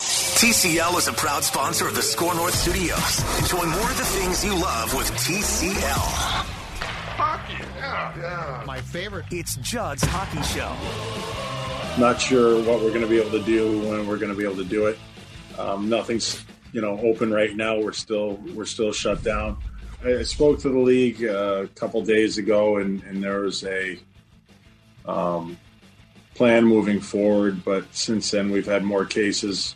[0.00, 3.20] TCL is a proud sponsor of the Score North Studios.
[3.40, 6.50] Enjoy more of the things you love with TCL.
[7.16, 8.62] Hockey, yeah, yeah.
[8.66, 9.26] My favorite.
[9.30, 10.74] It's Judd's Hockey Show.
[12.00, 14.44] Not sure what we're going to be able to do when we're going to be
[14.44, 14.98] able to do it.
[15.58, 16.42] Um, nothing's
[16.72, 17.78] you know open right now.
[17.78, 19.58] We're still we're still shut down.
[20.04, 23.64] I, I spoke to the league uh, a couple days ago, and, and there was
[23.64, 23.98] a
[25.04, 25.58] um,
[26.40, 27.62] plan moving forward.
[27.62, 29.74] But since then, we've had more cases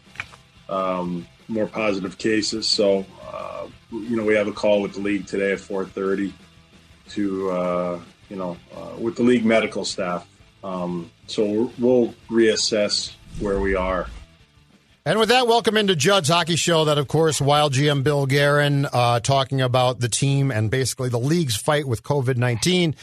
[0.71, 2.67] um, more positive cases.
[2.67, 6.33] So, uh, you know, we have a call with the league today at 4:30
[7.11, 10.27] to, uh, you know, uh, with the league medical staff.
[10.63, 14.07] Um, so we'll reassess where we are.
[15.05, 16.87] And with that, welcome into Judd's Hockey Show.
[16.87, 21.19] That, of course, Wild GM Bill Guerin uh, talking about the team and basically the
[21.19, 22.95] league's fight with COVID 19.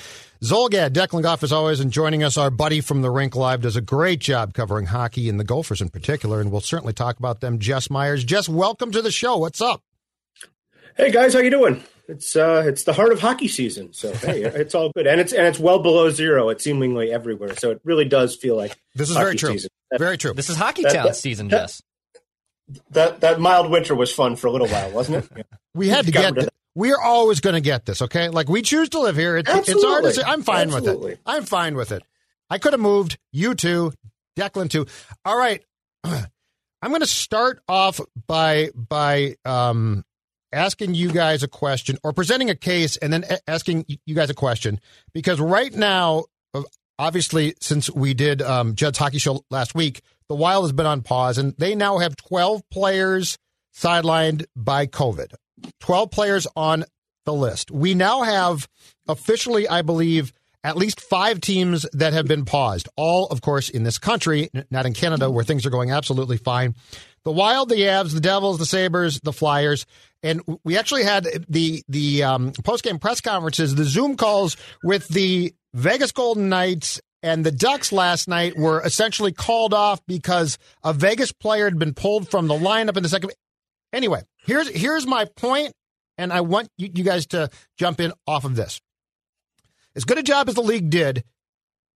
[0.44, 3.75] Zulgad, Declan Goff, as always, and joining us, our buddy from the Rink Live, does
[3.75, 7.42] a great job covering hockey and the Gophers in particular, and we'll certainly talk about
[7.42, 7.59] them.
[7.59, 9.38] Jess Myers, Jess, welcome to the show.
[9.38, 9.84] What's up?
[10.97, 11.84] Hey guys, how you doing?
[12.08, 15.31] It's uh, it's the heart of hockey season, so hey, it's all good, and it's
[15.31, 16.50] and it's well below zero.
[16.50, 19.52] It's seemingly everywhere, so it really does feel like this is very true.
[19.52, 19.69] Season.
[20.00, 20.34] Very true.
[20.34, 21.84] This is Hockey Town that, season, that, Jess.
[22.89, 25.45] That that mild winter was fun for a little while, wasn't it?
[25.75, 26.36] we had to get
[26.75, 28.30] we are always going to get this, okay?
[28.30, 29.38] Like we choose to live here.
[29.38, 30.23] It's, it's hard to say.
[30.23, 31.11] I'm fine Absolutely.
[31.11, 31.19] with it.
[31.25, 32.03] I'm fine with it.
[32.50, 33.17] I could have moved.
[33.31, 33.94] You too,
[34.38, 34.86] Declan too.
[35.25, 35.63] All right.
[36.03, 40.03] I'm going to start off by by um,
[40.52, 44.33] asking you guys a question or presenting a case, and then asking you guys a
[44.33, 44.80] question
[45.13, 46.25] because right now,
[46.97, 51.01] obviously, since we did um, Judd's hockey show last week, the Wild has been on
[51.01, 53.38] pause, and they now have 12 players
[53.75, 55.34] sidelined by COVID.
[55.79, 56.85] 12 players on
[57.25, 57.72] the list.
[57.72, 58.67] We now have
[59.07, 60.33] officially, I believe,
[60.63, 62.88] at least five teams that have been paused.
[62.95, 66.75] All, of course, in this country, not in Canada, where things are going absolutely fine.
[67.23, 69.85] The Wild, the Avs, the Devils, the Sabres, the Flyers,
[70.23, 75.07] and we actually had the the um, post game press conferences, the Zoom calls with
[75.07, 80.94] the Vegas Golden Knights and the Ducks last night were essentially called off because a
[80.94, 83.31] Vegas player had been pulled from the lineup in the second.
[83.94, 85.74] Anyway, here's here's my point,
[86.18, 88.79] and I want you, you guys to jump in off of this.
[89.96, 91.24] As good a job as the league did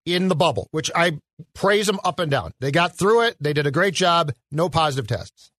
[0.05, 1.19] in the bubble, which I
[1.53, 2.51] praise them up and down.
[2.59, 3.37] They got through it.
[3.39, 4.33] They did a great job.
[4.51, 5.51] No positive tests.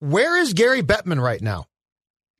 [0.00, 1.66] Where is Gary Bettman right now?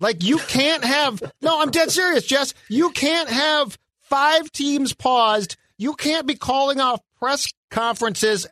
[0.01, 2.55] Like you can't have no, I'm dead serious, Jess.
[2.69, 5.57] You can't have five teams paused.
[5.79, 8.47] You can't be calling off press conferences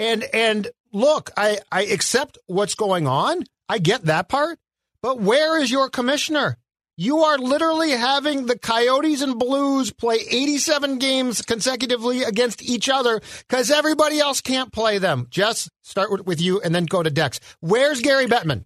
[0.00, 3.44] and and look, I, I accept what's going on.
[3.70, 4.58] I get that part.
[5.00, 6.58] But where is your commissioner?
[6.96, 13.20] You are literally having the Coyotes and Blues play 87 games consecutively against each other
[13.48, 15.28] because everybody else can't play them.
[15.30, 17.38] Jess, start with you and then go to Dex.
[17.60, 18.64] Where's Gary Bettman?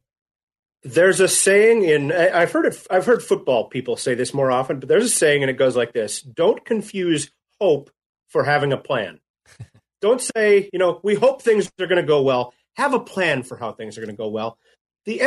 [0.82, 4.80] There's a saying in I've heard it, I've heard football people say this more often,
[4.80, 7.90] but there's a saying and it goes like this: Don't confuse hope
[8.28, 9.20] for having a plan.
[10.00, 12.54] Don't say, you know, we hope things are going to go well.
[12.76, 14.58] Have a plan for how things are going to go well.
[15.06, 15.22] The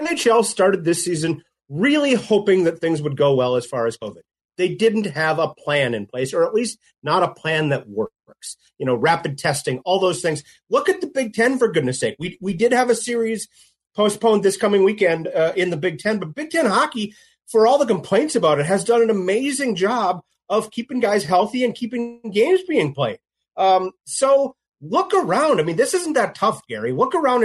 [0.00, 4.22] NHL started this season really hoping that things would go well as far as COVID.
[4.56, 8.56] They didn't have a plan in place, or at least not a plan that works.
[8.78, 10.42] You know, rapid testing, all those things.
[10.68, 12.16] Look at the Big Ten, for goodness sake.
[12.18, 13.48] We, we did have a series
[13.94, 17.14] postponed this coming weekend uh, in the Big Ten, but Big Ten hockey,
[17.46, 21.64] for all the complaints about it, has done an amazing job of keeping guys healthy
[21.64, 23.18] and keeping games being played.
[23.56, 25.60] Um, so look around.
[25.60, 26.92] I mean, this isn't that tough, Gary.
[26.92, 27.44] Look around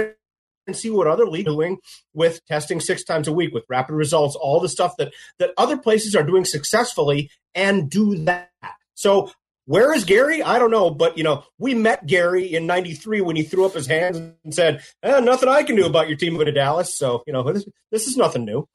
[0.66, 1.78] and see what other leagues are doing
[2.14, 5.76] with testing six times a week, with rapid results, all the stuff that that other
[5.76, 8.50] places are doing successfully, and do that.
[8.94, 9.30] So
[9.66, 10.42] where is Gary?
[10.42, 13.74] I don't know, but you know, we met Gary in '93 when he threw up
[13.74, 16.94] his hands and said, eh, "Nothing I can do about your team going to Dallas."
[16.94, 18.68] So you know, this, this is nothing new.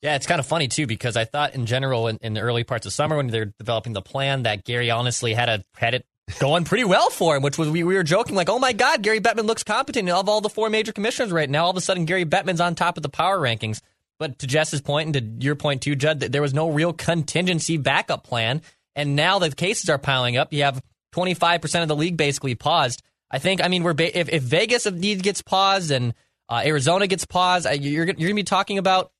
[0.00, 2.62] Yeah, it's kind of funny too because I thought in general in, in, the early
[2.62, 6.06] parts of summer when they're developing the plan that Gary honestly had a had it
[6.38, 9.02] going pretty well for him, which was we, we were joking like, oh my God,
[9.02, 11.64] Gary Bettman looks competent of all the four major commissioners right now.
[11.64, 13.80] All of a sudden, Gary Bettman's on top of the power rankings.
[14.18, 16.92] But to Jess's point and to your point too, Judd, that there was no real
[16.92, 18.62] contingency backup plan,
[18.96, 20.52] and now the cases are piling up.
[20.52, 20.82] You have
[21.14, 23.02] 25% of the league basically paused.
[23.30, 26.14] I think, I mean, we're ba- if, if Vegas indeed gets paused and
[26.48, 29.12] uh, Arizona gets paused, you're, you're going to be talking about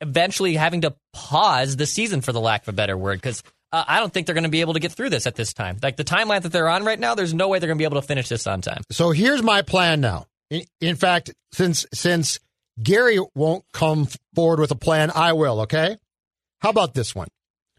[0.00, 3.42] eventually having to pause the season, for the lack of a better word, because
[3.72, 5.52] uh, I don't think they're going to be able to get through this at this
[5.52, 5.78] time.
[5.82, 7.84] Like the timeline that they're on right now, there's no way they're going to be
[7.84, 8.82] able to finish this on time.
[8.90, 10.26] So here's my plan now.
[10.50, 12.40] In, in fact, since since
[12.82, 15.60] Gary won't come forward with a plan, I will.
[15.62, 15.98] Okay.
[16.60, 17.28] How about this one?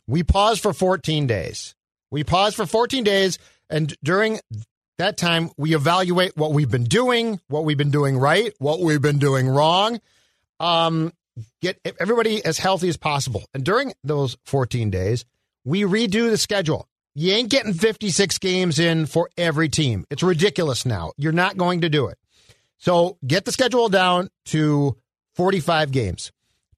[0.07, 1.75] We pause for 14 days.
[2.11, 3.37] We pause for 14 days,
[3.69, 4.39] and during
[4.97, 9.01] that time, we evaluate what we've been doing, what we've been doing right, what we've
[9.01, 9.99] been doing wrong.
[10.59, 11.13] Um,
[11.61, 13.45] get everybody as healthy as possible.
[13.53, 15.25] And during those 14 days,
[15.65, 16.87] we redo the schedule.
[17.15, 20.05] You ain't getting 56 games in for every team.
[20.09, 21.11] It's ridiculous now.
[21.17, 22.17] You're not going to do it.
[22.77, 24.95] So get the schedule down to
[25.35, 26.31] 45 games.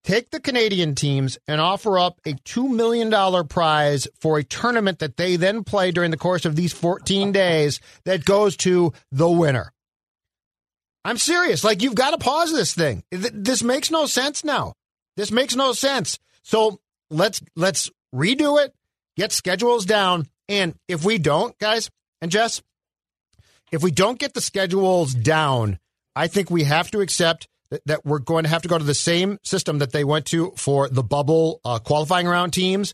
[0.03, 5.15] Take the Canadian teams and offer up a $2 million prize for a tournament that
[5.15, 9.71] they then play during the course of these 14 days that goes to the winner.
[11.05, 11.63] I'm serious.
[11.63, 13.03] Like, you've got to pause this thing.
[13.11, 14.73] This makes no sense now.
[15.17, 16.19] This makes no sense.
[16.43, 16.79] So
[17.09, 18.73] let's let's redo it,
[19.17, 21.89] get schedules down, and if we don't, guys
[22.21, 22.61] and Jess,
[23.71, 25.79] if we don't get the schedules down,
[26.15, 28.83] I think we have to accept that, that we're going to have to go to
[28.83, 32.93] the same system that they went to for the bubble uh, qualifying round teams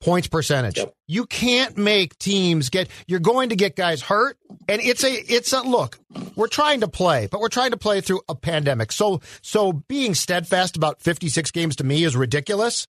[0.00, 0.78] points percentage.
[0.78, 0.94] Yep.
[1.08, 5.52] You can't make teams get you're going to get guys hurt and it's a it's
[5.52, 5.98] a look.
[6.36, 8.92] We're trying to play, but we're trying to play through a pandemic.
[8.92, 12.86] So so being steadfast about 56 games to me is ridiculous.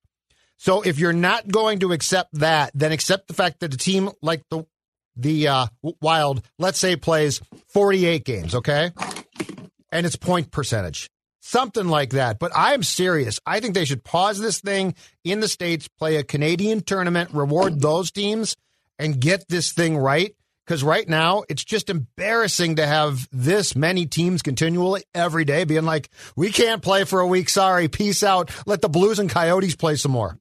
[0.62, 4.10] So if you're not going to accept that, then accept the fact that a team
[4.22, 4.64] like the
[5.16, 5.66] the uh,
[6.00, 8.92] Wild, let's say plays 48 games, okay?
[9.90, 11.08] And it's point percentage
[11.40, 12.38] something like that.
[12.38, 13.40] But I'm serious.
[13.44, 14.94] I think they should pause this thing
[15.24, 18.54] in the States, play a Canadian tournament, reward those teams,
[19.00, 20.32] and get this thing right.
[20.64, 25.84] Because right now, it's just embarrassing to have this many teams continually every day being
[25.84, 27.48] like, we can't play for a week.
[27.48, 27.88] Sorry.
[27.88, 28.52] Peace out.
[28.64, 30.38] Let the Blues and Coyotes play some more.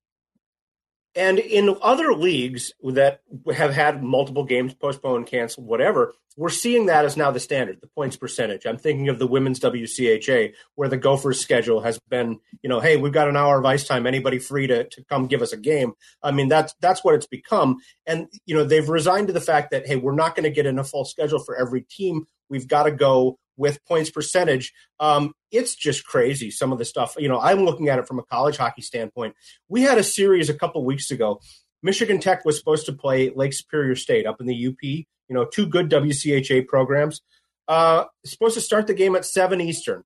[1.15, 3.21] And in other leagues that
[3.53, 7.87] have had multiple games postponed, canceled, whatever, we're seeing that as now the standard, the
[7.87, 8.65] points percentage.
[8.65, 12.95] I'm thinking of the women's WCHA, where the Gophers schedule has been, you know, hey,
[12.95, 14.07] we've got an hour of ice time.
[14.07, 15.93] Anybody free to, to come give us a game?
[16.23, 17.77] I mean, that's that's what it's become.
[18.05, 20.65] And you know, they've resigned to the fact that hey, we're not going to get
[20.65, 22.27] in a full schedule for every team.
[22.51, 24.73] We've got to go with points percentage.
[24.99, 26.51] Um, it's just crazy.
[26.51, 29.35] Some of the stuff, you know, I'm looking at it from a college hockey standpoint.
[29.69, 31.39] We had a series a couple weeks ago.
[31.81, 34.83] Michigan Tech was supposed to play Lake Superior State up in the UP.
[34.83, 37.21] You know, two good WCHA programs.
[37.67, 40.03] Uh, supposed to start the game at seven Eastern.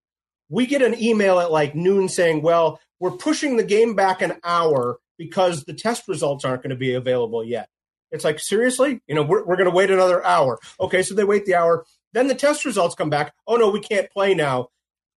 [0.49, 4.33] We get an email at like noon saying, "Well, we're pushing the game back an
[4.43, 7.67] hour because the test results aren't going to be available yet."
[8.11, 10.59] It's like seriously, you know, we're, we're going to wait another hour.
[10.79, 11.85] Okay, so they wait the hour.
[12.15, 13.33] Then the test results come back.
[13.45, 14.69] Oh no, we can't play now.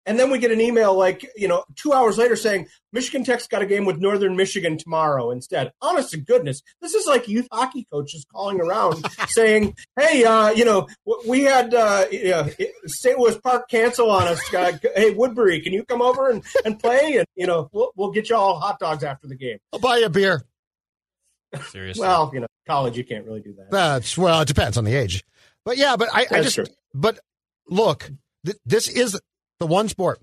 [0.05, 3.47] And then we get an email like, you know, two hours later saying Michigan Tech's
[3.47, 5.71] got a game with Northern Michigan tomorrow instead.
[5.81, 10.65] Honest to goodness, this is like youth hockey coaches calling around saying, "Hey, uh, you
[10.65, 10.89] know,
[11.25, 12.49] we had uh, you know,
[12.87, 13.17] St.
[13.17, 14.41] Louis Park cancel on us.
[14.53, 17.17] Uh, hey, Woodbury, can you come over and, and play?
[17.19, 19.59] And you know, we'll, we'll get you all hot dogs after the game.
[19.73, 20.43] I'll buy you a beer.
[21.69, 22.01] Seriously.
[22.01, 23.71] well, you know, college you can't really do that.
[23.71, 25.23] That's well, it depends on the age.
[25.65, 26.67] But yeah, but I, I just true.
[26.95, 27.19] but
[27.69, 28.11] look,
[28.45, 29.21] th- this is
[29.61, 30.21] the one sport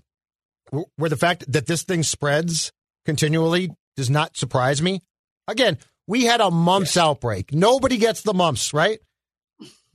[0.96, 2.72] where the fact that this thing spreads
[3.04, 5.00] continually does not surprise me.
[5.48, 7.04] Again, we had a mumps yes.
[7.04, 7.52] outbreak.
[7.52, 8.98] Nobody gets the mumps, right?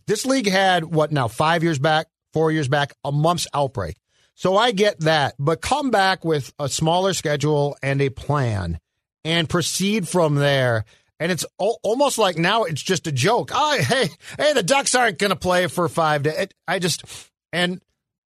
[0.08, 3.98] This league had what now, five years back, four years back, a mumps outbreak.
[4.36, 8.80] So I get that, but come back with a smaller schedule and a plan
[9.24, 10.86] and proceed from there.
[11.22, 13.52] And it's almost like now it's just a joke.
[13.54, 14.10] Oh, hey,
[14.40, 16.48] hey, the Ducks aren't going to play for five days.
[16.68, 17.06] I just,
[17.54, 17.80] and,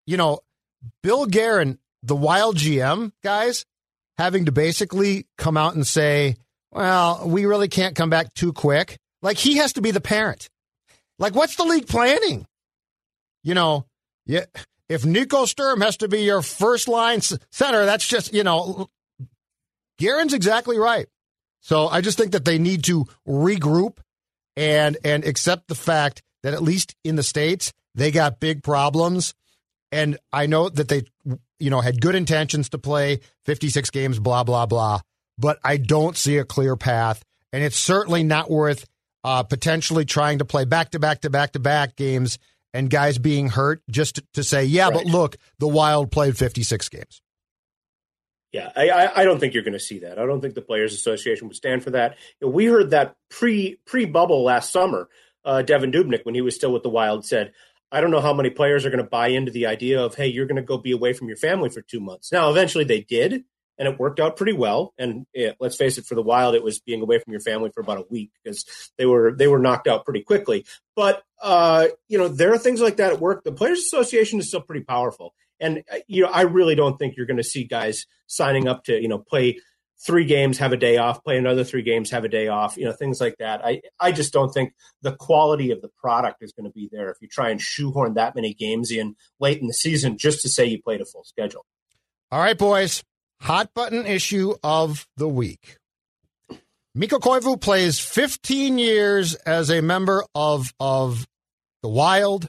[0.08, 0.40] you know,
[1.04, 3.66] Bill Guerin, the wild GM guys,
[4.18, 6.38] having to basically come out and say,
[6.72, 8.98] well, we really can't come back too quick.
[9.22, 10.48] Like he has to be the parent.
[11.20, 12.48] Like, what's the league planning?
[13.44, 13.88] You know,
[14.26, 14.46] yeah,
[14.88, 18.90] if Nico Sturm has to be your first line center, that's just, you know,
[20.00, 21.08] Guerin's exactly right.
[21.66, 23.98] So I just think that they need to regroup
[24.56, 29.34] and and accept the fact that at least in the states they got big problems
[29.92, 31.04] and I know that they,
[31.58, 35.00] you know, had good intentions to play 56 games, blah, blah, blah.
[35.40, 37.24] But I don't see a clear path.
[37.52, 38.86] And it's certainly not worth
[39.24, 42.38] uh, potentially trying to play back to back to back to back games
[42.74, 44.94] and guys being hurt just to, to say, yeah, right.
[44.94, 47.22] but look, the Wild played 56 games.
[48.56, 50.18] Yeah, I, I don't think you're going to see that.
[50.18, 52.16] I don't think the Players Association would stand for that.
[52.40, 55.10] We heard that pre pre bubble last summer.
[55.44, 57.52] Uh, Devan Dubnyk, when he was still with the Wild, said,
[57.92, 60.28] I don't know how many players are going to buy into the idea of, hey,
[60.28, 62.32] you're going to go be away from your family for two months.
[62.32, 63.44] Now, eventually they did,
[63.78, 64.94] and it worked out pretty well.
[64.98, 67.72] And it, let's face it, for the Wild, it was being away from your family
[67.74, 68.64] for about a week because
[68.98, 70.66] they were they were knocked out pretty quickly.
[70.96, 73.44] But uh, you know, there are things like that at work.
[73.44, 77.16] The Players Association is still pretty powerful, and uh, you know, I really don't think
[77.18, 79.60] you're going to see guys signing up to you know play
[80.06, 82.86] three games, have a day off, play another three games, have a day off, you
[82.86, 83.66] know, things like that.
[83.66, 87.10] I, I just don't think the quality of the product is going to be there
[87.10, 90.50] if you try and shoehorn that many games in late in the season just to
[90.50, 91.66] say you played a full schedule.
[92.32, 93.04] All right, boys.
[93.42, 95.78] Hot button issue of the week.
[96.94, 101.28] Mikko Koivu plays 15 years as a member of of
[101.84, 102.48] the Wild.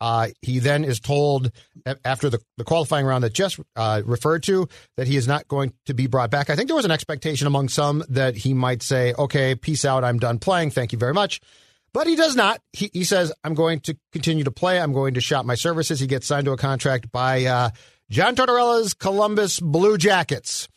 [0.00, 1.50] Uh, he then is told
[2.04, 5.72] after the, the qualifying round that Jess uh, referred to that he is not going
[5.86, 6.50] to be brought back.
[6.50, 10.04] I think there was an expectation among some that he might say, "Okay, peace out.
[10.04, 10.70] I'm done playing.
[10.70, 11.40] Thank you very much."
[11.92, 12.60] But he does not.
[12.72, 14.80] He, he says, "I'm going to continue to play.
[14.80, 17.70] I'm going to shop my services." He gets signed to a contract by uh,
[18.10, 20.68] John Tortorella's Columbus Blue Jackets.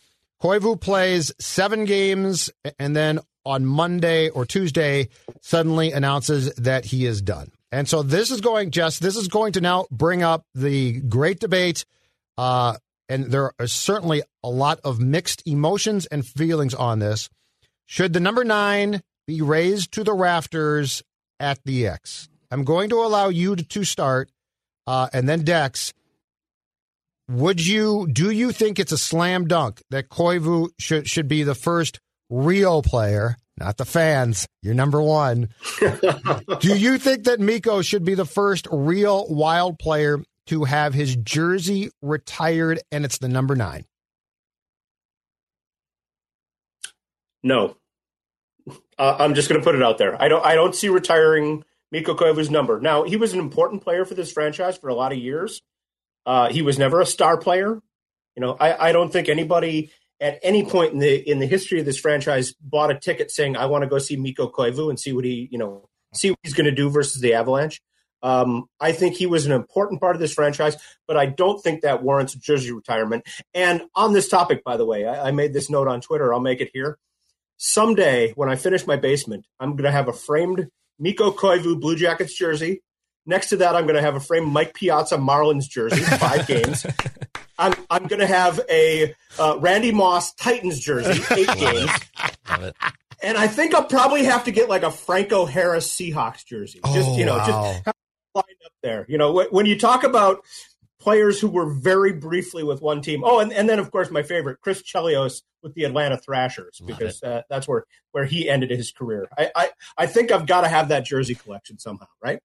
[0.41, 2.49] Koivu plays seven games
[2.79, 5.09] and then on Monday or Tuesday
[5.41, 7.51] suddenly announces that he is done.
[7.71, 11.39] And so this is going, Jess, this is going to now bring up the great
[11.39, 11.85] debate.
[12.37, 17.29] Uh, and there are certainly a lot of mixed emotions and feelings on this.
[17.85, 21.03] Should the number nine be raised to the rafters
[21.39, 22.29] at the X?
[22.49, 24.29] I'm going to allow you to, to start,
[24.87, 25.93] uh, and then Dex.
[27.29, 31.55] Would you do you think it's a slam dunk that Koivu should should be the
[31.55, 31.99] first
[32.29, 34.47] real player, not the fans?
[34.61, 35.49] You're number one.
[36.59, 41.15] do you think that Mikko should be the first real wild player to have his
[41.15, 43.85] jersey retired and it's the number nine?
[47.43, 47.77] No.
[48.97, 50.21] Uh, I'm just going to put it out there.
[50.21, 50.45] I don't.
[50.45, 52.79] I don't see retiring Mikko Koivu's number.
[52.79, 55.61] Now he was an important player for this franchise for a lot of years.
[56.25, 57.81] Uh, he was never a star player.
[58.35, 59.91] You know, I, I don't think anybody
[60.21, 63.57] at any point in the in the history of this franchise bought a ticket saying,
[63.57, 66.39] "I want to go see Mikko Koivu and see what he you know see what
[66.43, 67.81] he's going to do versus the Avalanche."
[68.23, 71.81] Um, I think he was an important part of this franchise, but I don't think
[71.81, 73.27] that warrants jersey retirement.
[73.55, 76.31] And on this topic, by the way, I, I made this note on Twitter.
[76.31, 76.99] I'll make it here.
[77.57, 80.67] Someday, when I finish my basement, I'm going to have a framed
[80.99, 82.81] Mikko Koivu Blue Jackets jersey
[83.25, 86.85] Next to that, I'm going to have a frame Mike Piazza Marlins jersey, five games.
[87.61, 91.91] I'm I'm going to have a uh, Randy Moss Titans jersey, eight games.
[93.23, 96.79] And I think I'll probably have to get like a Franco Harris Seahawks jersey.
[96.93, 97.45] Just oh, you know, wow.
[97.45, 97.85] just
[98.35, 99.05] lined up there.
[99.07, 100.43] You know, when you talk about
[101.01, 103.23] players who were very briefly with one team.
[103.25, 107.21] Oh, and, and then of course my favorite, Chris Chelios with the Atlanta Thrashers, because
[107.23, 109.27] uh, that's where where he ended his career.
[109.37, 112.39] I I, I think I've got to have that jersey collection somehow, right?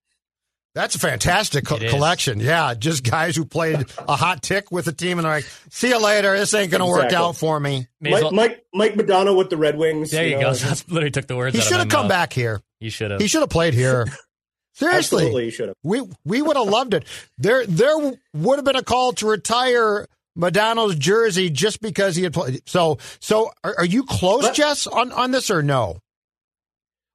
[0.76, 2.38] That's a fantastic co- collection.
[2.38, 5.88] Yeah, just guys who played a hot tick with the team and they're like, "See
[5.88, 6.36] you later.
[6.36, 7.16] This ain't going to exactly.
[7.16, 10.10] work out for me." Mike, well, Mike, Mike Modano with the Red Wings.
[10.10, 10.54] There you, you know, go.
[10.54, 11.56] That's literally took the words.
[11.56, 12.10] He should have come mouth.
[12.10, 12.60] back here.
[12.78, 13.22] He should have.
[13.22, 14.04] He should have played here.
[14.74, 15.76] Seriously, Absolutely, he should have.
[15.82, 17.06] We we would have loved it.
[17.38, 17.96] There there
[18.34, 20.06] would have been a call to retire
[20.38, 22.60] Modano's jersey just because he had played.
[22.68, 26.00] So so are, are you close, but, Jess, on on this or no?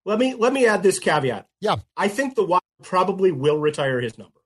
[0.03, 1.45] Let me let me add this caveat.
[1.59, 4.39] Yeah, I think the Wild probably will retire his number.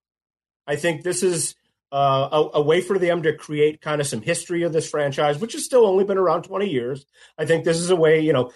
[0.67, 1.55] I think this is
[1.91, 5.39] uh, a, a, way for them to create kind of some history of this franchise,
[5.39, 7.05] which has still only been around twenty years.
[7.37, 8.21] I think this is a way.
[8.21, 8.51] You know,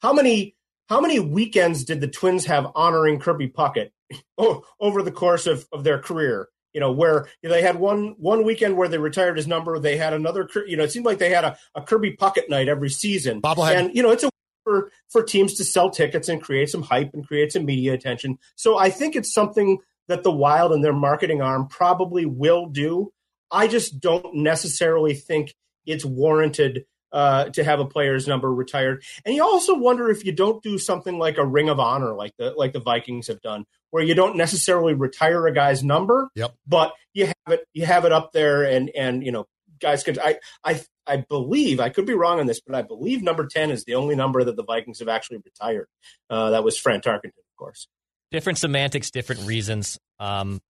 [0.00, 0.56] how many
[0.88, 3.92] how many weekends did the Twins have honoring Kirby Puckett
[4.80, 6.48] over the course of, of their career?
[6.74, 9.78] You know, where they had one one weekend where they retired his number.
[9.78, 10.48] They had another.
[10.66, 13.40] You know, it seemed like they had a, a Kirby Puckett night every season.
[13.40, 13.76] Bobblehead.
[13.76, 14.30] And you know, it's a
[14.64, 18.38] for for teams to sell tickets and create some hype and create some media attention.
[18.56, 19.78] So I think it's something
[20.08, 23.12] that the Wild and their marketing arm probably will do.
[23.50, 25.54] I just don't necessarily think
[25.86, 29.04] it's warranted uh, to have a player's number retired.
[29.24, 32.32] And you also wonder if you don't do something like a Ring of Honor, like
[32.38, 36.54] the like the Vikings have done, where you don't necessarily retire a guy's number, yep.
[36.66, 39.46] but you have it you have it up there, and and you know
[39.80, 43.22] guys could I I I believe I could be wrong on this, but I believe
[43.22, 45.88] number ten is the only number that the Vikings have actually retired.
[46.30, 47.88] Uh, that was Fran Tarkenton, of course.
[48.30, 49.98] Different semantics, different reasons.
[50.18, 50.60] Um,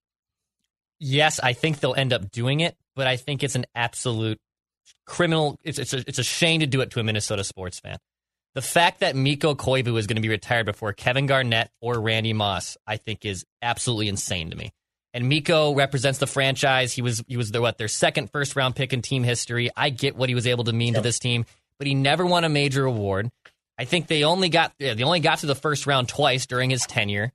[0.99, 4.39] yes, I think they'll end up doing it, but I think it's an absolute
[5.05, 5.59] criminal.
[5.63, 7.97] It's it's a, it's a shame to do it to a Minnesota sports fan.
[8.55, 12.33] The fact that Mikko Koivu is going to be retired before Kevin Garnett or Randy
[12.33, 14.71] Moss, I think, is absolutely insane to me.
[15.13, 16.93] And Mikko represents the franchise.
[16.93, 19.69] He was he was their what their second first round pick in team history.
[19.75, 21.01] I get what he was able to mean yep.
[21.01, 21.45] to this team,
[21.77, 23.29] but he never won a major award.
[23.77, 26.85] I think they only got they only got to the first round twice during his
[26.85, 27.31] tenure.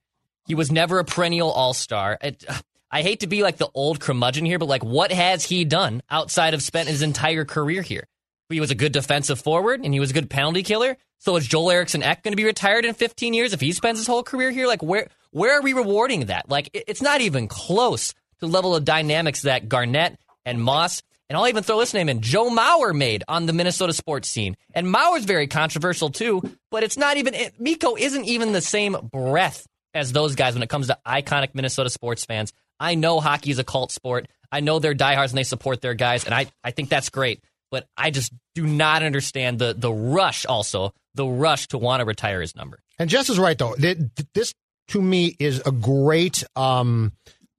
[0.47, 2.19] He was never a perennial all star.
[2.91, 6.03] I hate to be like the old curmudgeon here, but like, what has he done
[6.11, 8.05] outside of spent his entire career here?
[8.49, 10.97] He was a good defensive forward and he was a good penalty killer.
[11.19, 13.99] So is Joel Eriksson Ek going to be retired in 15 years if he spends
[13.99, 14.67] his whole career here?
[14.67, 16.49] Like, where where are we rewarding that?
[16.49, 21.37] Like, it's not even close to the level of dynamics that Garnett and Moss and
[21.37, 24.57] I'll even throw this name in Joe Mauer made on the Minnesota sports scene.
[24.75, 28.97] And Mauer's very controversial too, but it's not even, it, Mikko isn't even the same
[29.13, 32.53] breath as those guys when it comes to iconic Minnesota sports fans.
[32.81, 34.29] I know hockey is a cult sport.
[34.51, 37.43] I know they're diehards and they support their guys, and I, I think that's great.
[37.71, 42.07] But I just do not understand the the rush also, the rush to want to
[42.07, 42.81] retire his number.
[42.99, 43.75] And Jess is right though.
[43.77, 44.55] This
[44.89, 47.13] to me is a great um,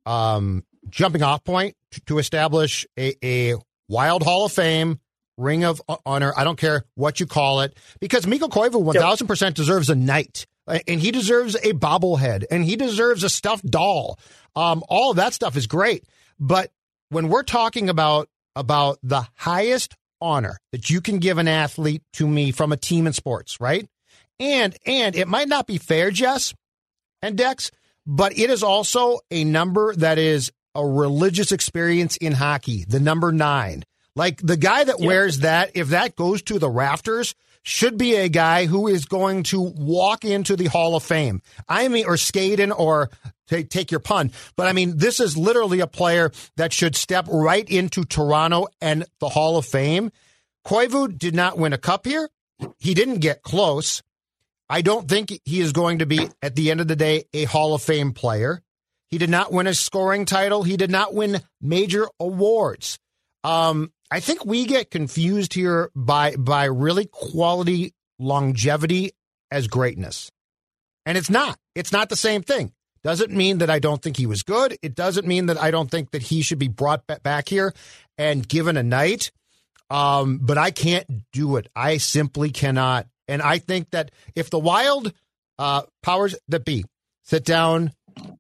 [0.05, 1.75] um, jumping off point
[2.07, 3.55] to establish a, a
[3.87, 4.99] wild Hall of Fame,
[5.37, 6.33] Ring of Honor.
[6.35, 10.45] I don't care what you call it, because Mikko Koivu 1000% deserves a night.
[10.67, 14.19] And he deserves a bobblehead and he deserves a stuffed doll.
[14.55, 16.03] Um, all of that stuff is great.
[16.39, 16.71] But
[17.09, 22.27] when we're talking about about the highest honor that you can give an athlete to
[22.27, 23.87] me from a team in sports, right?
[24.39, 26.53] And and it might not be fair, Jess
[27.21, 27.71] and Dex,
[28.05, 33.31] but it is also a number that is a religious experience in hockey, the number
[33.31, 33.83] nine.
[34.15, 35.07] Like the guy that yeah.
[35.07, 39.43] wears that, if that goes to the rafters, should be a guy who is going
[39.43, 41.41] to walk into the Hall of Fame.
[41.67, 43.09] I mean, or skating or
[43.47, 44.31] take, take your pun.
[44.55, 49.05] But I mean, this is literally a player that should step right into Toronto and
[49.19, 50.11] the Hall of Fame.
[50.65, 52.29] Koivu did not win a cup here.
[52.77, 54.01] He didn't get close.
[54.69, 57.45] I don't think he is going to be, at the end of the day, a
[57.45, 58.61] Hall of Fame player.
[59.07, 60.61] He did not win a scoring title.
[60.61, 62.99] He did not win major awards.
[63.43, 69.11] Um, I think we get confused here by by really quality longevity
[69.51, 70.31] as greatness.
[71.05, 71.57] And it's not.
[71.75, 72.73] It's not the same thing.
[73.03, 74.77] Doesn't mean that I don't think he was good.
[74.81, 77.73] It doesn't mean that I don't think that he should be brought back here
[78.17, 79.31] and given a night.
[79.89, 81.67] Um, but I can't do it.
[81.75, 83.07] I simply cannot.
[83.27, 85.13] And I think that if the wild
[85.57, 86.83] uh, powers that be
[87.23, 87.93] sit down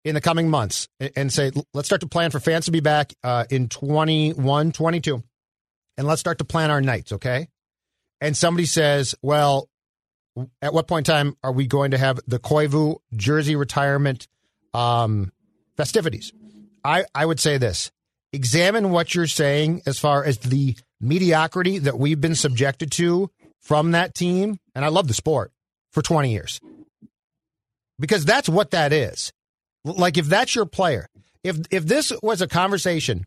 [0.03, 3.13] in the coming months and say, let's start to plan for fans to be back
[3.23, 5.23] uh, in 21, 22,
[5.99, 7.49] and let's start to plan our nights, okay?
[8.21, 9.67] And somebody says, well,
[10.61, 14.29] at what point in time are we going to have the Koivu jersey retirement
[14.73, 15.33] um,
[15.75, 16.31] festivities?
[16.85, 17.91] I, I would say this
[18.31, 23.91] examine what you're saying as far as the mediocrity that we've been subjected to from
[23.91, 24.57] that team.
[24.73, 25.51] And I love the sport
[25.91, 26.61] for 20 years
[27.99, 29.33] because that's what that is.
[29.83, 31.09] Like if that's your player,
[31.43, 33.25] if if this was a conversation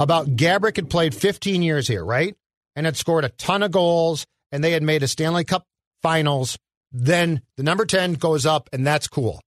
[0.00, 2.34] about Gaborik had played 15 years here, right,
[2.76, 5.64] and had scored a ton of goals, and they had made a Stanley Cup
[6.02, 6.58] Finals,
[6.90, 9.40] then the number 10 goes up, and that's cool.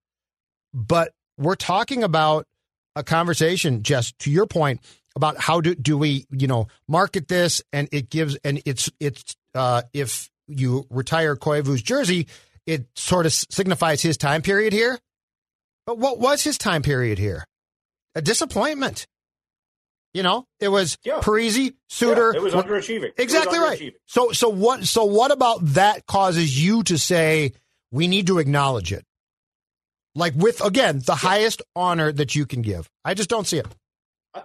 [0.73, 2.45] But we're talking about
[2.95, 4.81] a conversation, just to your point,
[5.15, 9.35] about how do do we you know market this, and it gives and it's it's
[9.53, 12.27] uh, if you retire Koivu's jersey,
[12.65, 14.99] it sort of signifies his time period here.
[15.85, 17.45] But what was his time period here?
[18.15, 19.05] A disappointment.
[20.15, 21.19] You know, it was yeah.
[21.19, 22.31] Parise, Suter.
[22.31, 23.11] Yeah, it was underachieving.
[23.17, 23.93] Exactly was right.
[24.05, 24.85] So, so what?
[24.85, 27.51] So, what about that causes you to say
[27.91, 29.03] we need to acknowledge it?
[30.15, 31.15] Like with again the yeah.
[31.17, 32.89] highest honor that you can give.
[33.03, 33.67] I just don't see it.
[34.33, 34.43] Uh,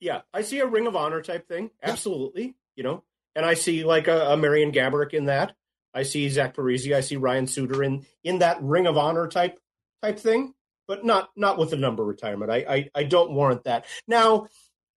[0.00, 1.70] yeah, I see a Ring of Honor type thing.
[1.82, 3.02] Absolutely, you know,
[3.36, 5.54] and I see like a, a Marian Gaborik in that.
[5.92, 6.90] I see Zach Parise.
[6.90, 9.60] I see Ryan Suter in in that Ring of Honor type
[10.00, 10.54] type thing
[10.88, 12.50] but not not with a number retirement.
[12.50, 13.86] I, I, I don't warrant that.
[14.06, 14.48] Now,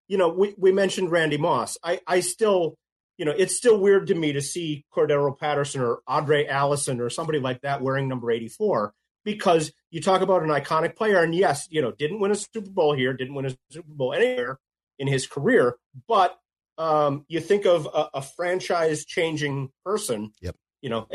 [0.07, 1.77] you know, we, we mentioned Randy Moss.
[1.83, 2.75] I, I still,
[3.17, 7.09] you know, it's still weird to me to see Cordarrelle Patterson or Andre Allison or
[7.09, 11.67] somebody like that wearing number 84 because you talk about an iconic player and yes,
[11.69, 14.59] you know, didn't win a Super Bowl here, didn't win a Super Bowl anywhere
[14.99, 15.75] in his career,
[16.07, 16.37] but
[16.77, 21.07] um, you think of a, a franchise changing person yep you know,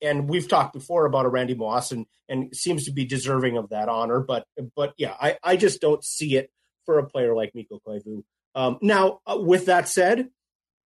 [0.00, 3.68] and we've talked before about a Randy Moss and and seems to be deserving of
[3.68, 6.50] that honor, but but yeah, I I just don't see it
[6.86, 8.22] for a player like Mikko Koivu.
[8.54, 10.28] Um, now, uh, with that said,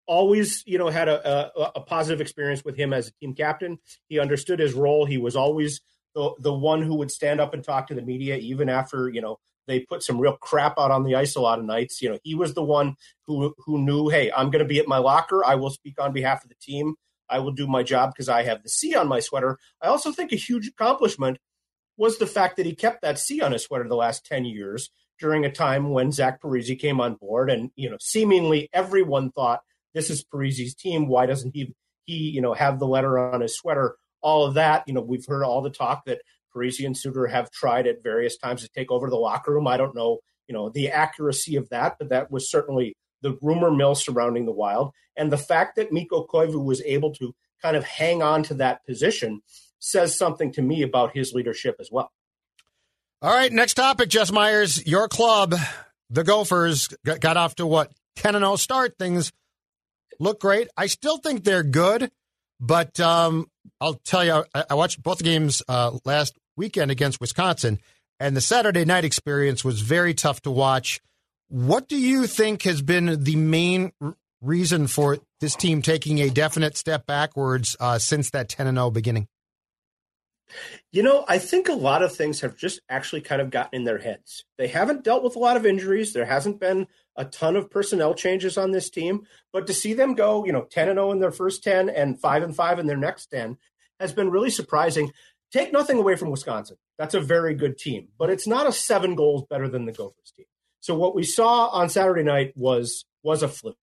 [0.06, 3.78] always you know had a, a, a positive experience with him as a team captain.
[4.08, 5.06] He understood his role.
[5.06, 5.80] He was always
[6.14, 9.20] the the one who would stand up and talk to the media, even after you
[9.20, 12.02] know they put some real crap out on the ice a lot of nights.
[12.02, 12.96] You know, he was the one
[13.26, 15.44] who who knew, hey, I'm going to be at my locker.
[15.44, 16.94] I will speak on behalf of the team.
[17.28, 19.58] I will do my job because I have the C on my sweater.
[19.80, 21.38] I also think a huge accomplishment
[21.96, 24.90] was the fact that he kept that C on his sweater the last 10 years
[25.22, 27.48] during a time when Zach Parise came on board.
[27.48, 29.60] And, you know, seemingly everyone thought
[29.94, 31.06] this is Parise's team.
[31.06, 31.72] Why doesn't he,
[32.04, 33.94] he, you know, have the letter on his sweater?
[34.20, 36.22] All of that, you know, we've heard all the talk that
[36.54, 39.68] Parise and Suter have tried at various times to take over the locker room.
[39.68, 43.70] I don't know, you know, the accuracy of that, but that was certainly the rumor
[43.70, 44.90] mill surrounding the Wild.
[45.16, 47.32] And the fact that Mikko Koivu was able to
[47.62, 49.40] kind of hang on to that position
[49.78, 52.10] says something to me about his leadership as well.
[53.22, 54.84] All right, next topic, Jess Myers.
[54.84, 55.54] Your club,
[56.10, 58.98] the Gophers, got off to what 10 and 0 start.
[58.98, 59.30] Things
[60.18, 60.66] look great.
[60.76, 62.10] I still think they're good,
[62.58, 63.46] but um,
[63.80, 67.78] I'll tell you, I, watched both games uh, last weekend against Wisconsin,
[68.18, 71.00] and the Saturday night experience was very tough to watch.
[71.46, 73.92] What do you think has been the main
[74.40, 78.90] reason for this team taking a definite step backwards uh, since that 10 and 0
[78.90, 79.28] beginning?
[80.90, 83.84] You know, I think a lot of things have just actually kind of gotten in
[83.84, 84.44] their heads.
[84.58, 86.12] They haven't dealt with a lot of injuries.
[86.12, 86.86] There hasn't been
[87.16, 90.62] a ton of personnel changes on this team, but to see them go, you know,
[90.62, 93.58] 10 and 0 in their first 10 and 5 and 5 in their next 10
[94.00, 95.12] has been really surprising.
[95.50, 96.76] Take nothing away from Wisconsin.
[96.98, 100.32] That's a very good team, but it's not a 7 goals better than the Gophers
[100.36, 100.46] team.
[100.82, 103.76] So what we saw on Saturday night was was a flip.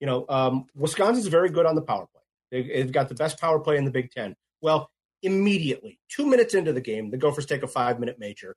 [0.00, 2.22] You know, um, Wisconsin's very good on the power play.
[2.50, 4.34] They, they've got the best power play in the Big Ten.
[4.62, 4.90] Well,
[5.22, 8.56] immediately, two minutes into the game, the Gophers take a five minute major.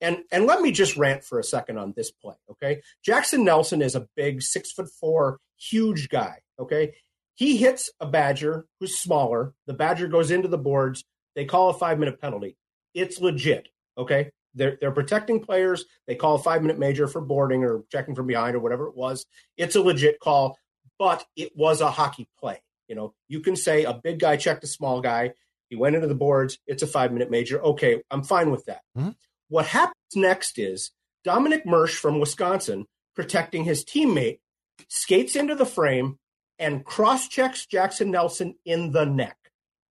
[0.00, 2.82] And and let me just rant for a second on this play, okay?
[3.04, 6.38] Jackson Nelson is a big six foot four, huge guy.
[6.58, 6.94] Okay.
[7.34, 9.54] He hits a Badger who's smaller.
[9.66, 11.04] The Badger goes into the boards.
[11.34, 12.56] They call a five minute penalty.
[12.94, 13.68] It's legit.
[13.96, 14.30] Okay.
[14.54, 15.84] They're they're protecting players.
[16.06, 18.96] They call a five minute major for boarding or checking from behind or whatever it
[18.96, 19.24] was.
[19.56, 20.58] It's a legit call,
[20.98, 22.60] but it was a hockey play.
[22.88, 25.32] You know, you can say a big guy checked a small guy.
[25.72, 26.58] He went into the boards.
[26.66, 27.58] It's a five minute major.
[27.62, 28.82] Okay, I'm fine with that.
[28.94, 29.12] Mm-hmm.
[29.48, 30.90] What happens next is
[31.24, 32.84] Dominic Mersch from Wisconsin,
[33.16, 34.40] protecting his teammate,
[34.88, 36.18] skates into the frame
[36.58, 39.38] and cross checks Jackson Nelson in the neck.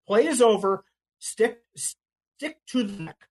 [0.06, 0.86] Play is over.
[1.18, 3.28] Stick stick to the neck.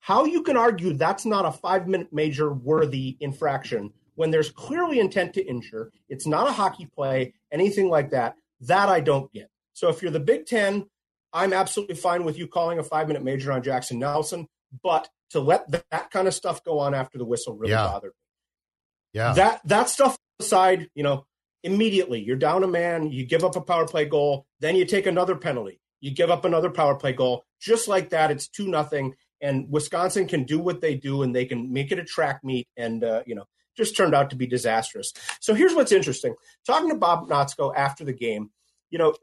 [0.00, 4.98] How you can argue that's not a five minute major worthy infraction when there's clearly
[4.98, 9.50] intent to injure, it's not a hockey play, anything like that, that I don't get.
[9.72, 10.86] So if you're the Big Ten,
[11.32, 14.48] I'm absolutely fine with you calling a five minute major on Jackson Nelson,
[14.82, 17.86] but to let that kind of stuff go on after the whistle really yeah.
[17.86, 19.20] bothered me.
[19.20, 19.32] Yeah.
[19.34, 21.26] That that stuff aside, you know,
[21.62, 25.06] immediately you're down a man, you give up a power play goal, then you take
[25.06, 25.80] another penalty.
[26.00, 27.44] You give up another power play goal.
[27.60, 29.14] Just like that, it's two nothing.
[29.40, 32.68] And Wisconsin can do what they do, and they can make it a track meet,
[32.76, 33.44] and uh, you know,
[33.76, 35.12] just turned out to be disastrous.
[35.40, 36.34] So here's what's interesting:
[36.66, 38.50] talking to Bob Motzko after the game,
[38.90, 39.14] you know,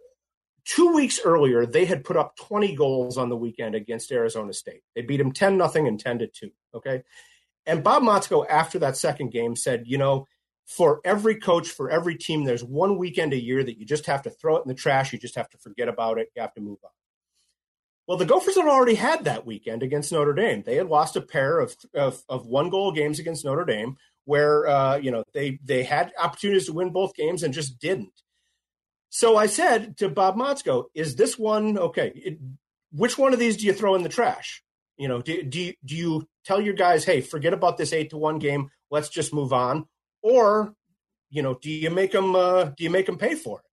[0.69, 4.81] two weeks earlier, they had put up 20 goals on the weekend against Arizona State.
[4.95, 6.51] They beat them 10 nothing and 10 to 2.
[6.75, 7.03] Okay.
[7.65, 10.27] And Bob Motzko, after that second game, said, you know,
[10.67, 14.21] for every coach, for every team, there's one weekend a year that you just have
[14.23, 15.11] to throw it in the trash.
[15.11, 16.29] You just have to forget about it.
[16.35, 16.91] You have to move on.
[18.07, 20.63] Well, the Gophers had already had that weekend against Notre Dame.
[20.63, 24.67] They had lost a pair of, of, of one goal games against Notre Dame where,
[24.67, 28.21] uh, you know, they, they had opportunities to win both games and just didn't.
[29.09, 32.11] So I said to Bob Motzko, "Is this one okay?
[32.15, 32.39] It,
[32.91, 34.63] which one of these do you throw in the trash?
[34.97, 38.09] You know, do, do you, do you tell your guys, hey, forget about this eight
[38.09, 39.85] to one game, let's just move on,
[40.21, 40.73] or
[41.29, 43.65] you know, do you make them uh, do you make them pay for it?"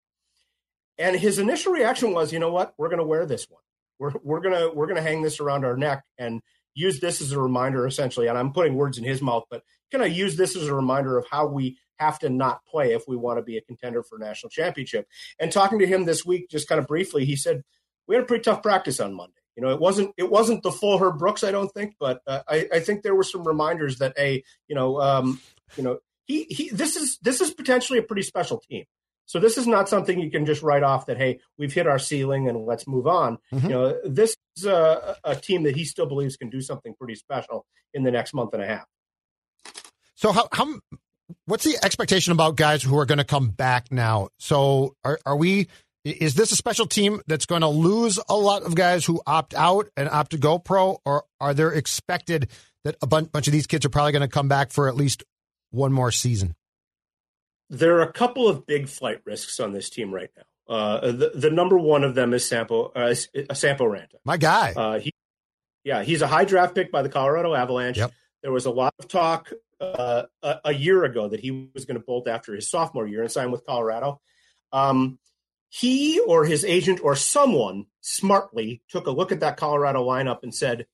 [1.04, 2.74] And his initial reaction was, "You know what?
[2.78, 3.62] We're going to wear this one.
[4.00, 6.42] We're we're gonna we're gonna hang this around our neck and
[6.76, 10.02] use this as a reminder, essentially." And I'm putting words in his mouth, but can
[10.02, 13.16] I use this as a reminder of how we have to not play if we
[13.16, 15.08] want to be a contender for a national championship.
[15.40, 17.64] And talking to him this week, just kind of briefly, he said
[18.08, 19.34] we had a pretty tough practice on Monday.
[19.56, 22.42] You know, it wasn't it wasn't the full Herb Brooks, I don't think, but uh,
[22.48, 25.40] I, I think there were some reminders that a you know um,
[25.78, 28.84] you know he he this is this is potentially a pretty special team.
[29.26, 32.00] So this is not something you can just write off that hey we've hit our
[32.00, 33.38] ceiling and let's move on.
[33.54, 33.66] Mm-hmm.
[33.66, 37.16] You know, this is a, a team that he still believes can do something pretty
[37.16, 38.86] special in the next month and a half.
[40.16, 40.80] So how how
[41.46, 44.30] what's the expectation about guys who are going to come back now?
[44.40, 45.68] So are, are we?
[46.04, 49.56] Is this a special team that's going to lose a lot of guys who opt
[49.56, 52.52] out and opt to go pro, or are there expected
[52.84, 54.96] that a bunch, bunch of these kids are probably going to come back for at
[54.96, 55.24] least
[55.72, 56.54] one more season?
[57.70, 60.44] There are a couple of big flight risks on this team right now.
[60.68, 63.14] Uh, the, the number one of them is Sampo uh,
[63.54, 64.16] Sampo Ranta.
[64.24, 64.74] My guy.
[64.76, 65.12] Uh, he,
[65.84, 67.98] yeah, he's a high draft pick by the Colorado Avalanche.
[67.98, 68.12] Yep.
[68.42, 72.00] There was a lot of talk uh, a, a, year ago that he was going
[72.00, 74.22] to bolt after his sophomore year and sign with Colorado.
[74.72, 75.20] Um,
[75.70, 80.54] he or his agent or someone smartly took a look at that Colorado lineup and
[80.54, 80.86] said,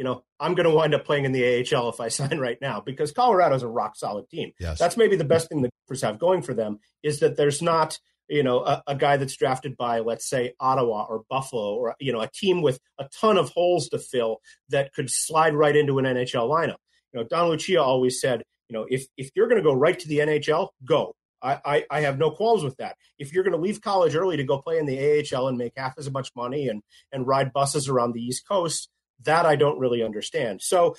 [0.00, 2.56] you know, I'm going to wind up playing in the AHL if I sign right
[2.58, 4.52] now because Colorado is a rock solid team.
[4.58, 4.78] Yes.
[4.78, 7.98] That's maybe the best thing the Gophers have going for them is that there's not,
[8.26, 12.14] you know, a, a, guy that's drafted by, let's say, Ottawa or Buffalo, or you
[12.14, 14.38] know, a team with a ton of holes to fill
[14.70, 16.76] that could slide right into an NHL lineup.
[17.12, 19.98] You know, Don Lucia always said, you know, if if you're going to go right
[19.98, 21.12] to the NHL, go.
[21.42, 22.96] I, I, I have no qualms with that.
[23.18, 25.72] If you're going to leave college early to go play in the AHL and make
[25.76, 26.82] half as much money and
[27.12, 28.88] and ride buses around the East Coast,
[29.24, 30.62] that I don't really understand.
[30.62, 30.96] So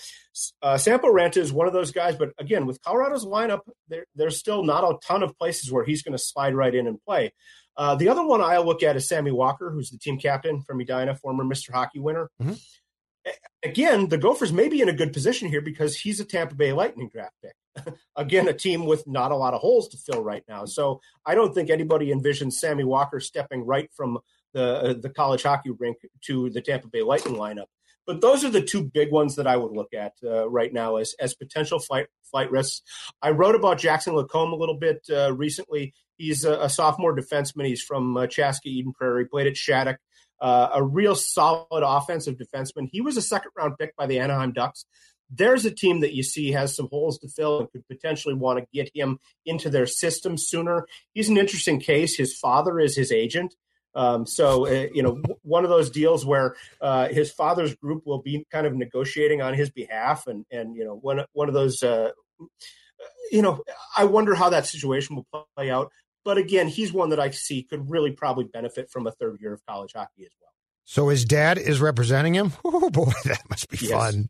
[0.61, 4.37] uh, Sampo Ranta is one of those guys, but again, with Colorado's lineup, there, there's
[4.37, 7.33] still not a ton of places where he's going to slide right in and play.
[7.77, 10.81] Uh, the other one I look at is Sammy Walker, who's the team captain from
[10.81, 11.71] Edina, former Mr.
[11.71, 12.29] Hockey winner.
[12.41, 12.53] Mm-hmm.
[13.63, 16.73] Again, the Gophers may be in a good position here because he's a Tampa Bay
[16.73, 17.95] Lightning draft pick.
[18.15, 20.65] Again, a team with not a lot of holes to fill right now.
[20.65, 24.19] So I don't think anybody envisions Sammy Walker stepping right from
[24.53, 27.67] the uh, the college hockey rink to the Tampa Bay Lightning lineup.
[28.07, 30.97] But those are the two big ones that I would look at uh, right now
[30.97, 32.81] as as potential flight flight risks.
[33.21, 35.93] I wrote about Jackson Lacombe a little bit uh, recently.
[36.17, 37.67] He's a, a, sophomore defenseman.
[37.67, 39.25] He's from uh, Chaska Eden Prairie.
[39.25, 39.97] Played at Shattuck.
[40.39, 42.89] Uh, a real solid offensive defenseman.
[42.91, 44.85] He was a second round pick by the Anaheim Ducks.
[45.29, 48.59] There's a team that you see has some holes to fill and could potentially want
[48.59, 50.87] to get him into their system sooner.
[51.13, 52.17] He's an interesting case.
[52.17, 53.55] His father is his agent.
[53.93, 58.21] Um, so, uh, you know, one of those deals where uh, his father's group will
[58.21, 61.83] be kind of negotiating on his behalf, and and you know, one one of those,
[61.83, 62.11] uh,
[63.31, 63.63] you know,
[63.97, 65.91] I wonder how that situation will play out.
[66.23, 69.53] But again, he's one that I see could really probably benefit from a third year
[69.53, 70.51] of college hockey as well.
[70.85, 72.53] So his dad is representing him.
[72.63, 73.91] Oh boy, that must be yes.
[73.91, 74.29] fun.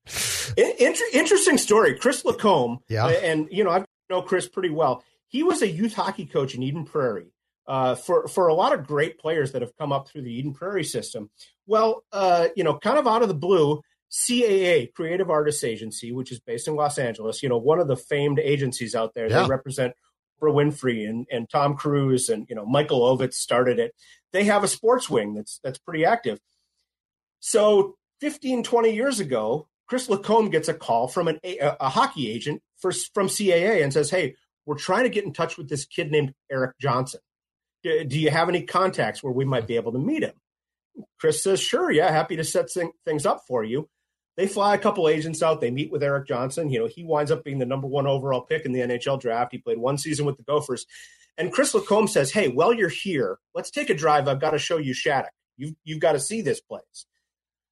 [0.57, 1.97] Inter- interesting story.
[1.97, 5.03] Chris Lacombe, yeah, and you know I know Chris pretty well.
[5.29, 7.30] He was a youth hockey coach in Eden Prairie
[7.67, 10.53] uh, for for a lot of great players that have come up through the Eden
[10.53, 11.29] Prairie system.
[11.67, 16.31] Well, uh, you know, kind of out of the blue, CAA Creative Artists Agency, which
[16.31, 19.29] is based in Los Angeles, you know, one of the famed agencies out there.
[19.29, 19.43] Yeah.
[19.43, 19.93] They represent
[20.41, 23.93] Oprah Winfrey and, and Tom Cruise and you know Michael Ovitz started it.
[24.33, 26.39] They have a sports wing that's that's pretty active.
[27.39, 32.29] So 15, 20 years ago, Chris Lacombe gets a call from an, a, a hockey
[32.29, 35.85] agent for, from CAA and says, "Hey, we're trying to get in touch with this
[35.85, 37.21] kid named Erik Johnson."
[37.83, 40.33] Do you have any contacts where we might be able to meet him?
[41.19, 42.69] Chris says, sure, yeah, happy to set
[43.05, 43.89] things up for you.
[44.37, 45.61] They fly a couple agents out.
[45.61, 46.69] They meet with Erik Johnson.
[46.69, 49.51] You know, he winds up being the number one overall pick in the NHL draft.
[49.51, 50.85] He played one season with the Gophers.
[51.37, 54.27] And Chris Lacombe says, hey, while you're here, let's take a drive.
[54.27, 55.31] I've got to show you Shattuck.
[55.57, 57.05] You've, you've got to see this place.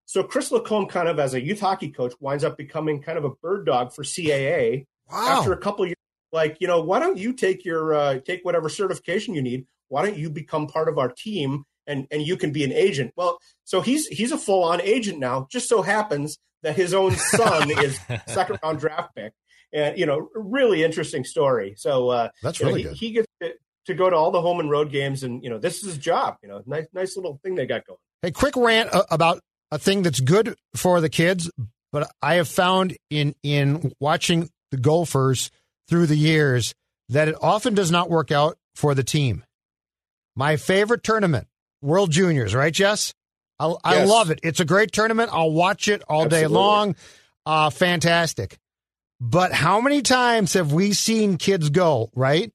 [0.06, 3.26] So Chris Lacombe, kind of as a youth hockey coach, winds up becoming kind of
[3.26, 4.86] a bird dog for CAA.
[5.12, 5.39] Wow.
[5.39, 5.95] After a couple years,
[6.32, 9.65] like you know, why don't you take your uh, take whatever certification you need?
[9.89, 13.13] Why don't you become part of our team and and you can be an agent?
[13.15, 15.47] Well so he's he's a full on agent now.
[15.52, 19.34] Just so happens that his own son is second round draft pick.
[19.73, 21.75] And you know really interesting story.
[21.78, 22.97] So uh that's really know, he, good.
[22.97, 23.54] he gets to,
[23.86, 25.97] to, go to all the home and road games and you know this is his
[25.97, 27.99] job you know nice nice little thing they got going.
[28.21, 29.39] Hey quick rant uh, about
[29.71, 31.49] a thing that's good for the kids
[31.91, 35.52] but i have found in in watching the Gophers
[35.88, 36.73] through the years
[37.10, 39.43] that it often does not work out for the team
[40.39, 41.47] my favorite tournament,
[41.82, 43.13] World Juniors, right, Jess?
[43.60, 43.78] I, yes.
[43.84, 44.39] I love it.
[44.41, 45.32] It's a great tournament.
[45.34, 46.47] I'll watch it all Absolutely.
[46.47, 46.95] day long.
[47.45, 48.58] Uh, fantastic.
[49.19, 52.54] But how many times have we seen kids go, right?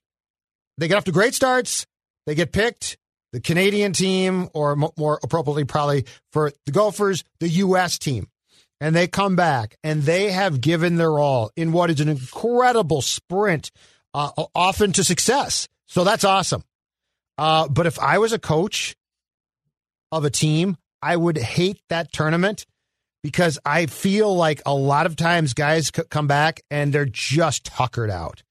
[0.79, 1.87] They get off to great starts,
[2.25, 2.97] they get picked,
[3.35, 7.99] the Canadian team, or more appropriately, probably for the Gophers, the U.S.
[7.99, 8.29] team.
[8.81, 13.03] And they come back and they have given their all in what is an incredible
[13.03, 13.71] sprint,
[14.15, 15.69] uh, often to success.
[15.87, 16.65] So that's awesome.
[17.37, 18.97] Uh, but if I was a coach
[20.13, 22.67] of a team, I would hate that tournament
[23.23, 27.65] because I feel like a lot of times guys c- come back and they're just
[27.65, 28.43] tuckered out.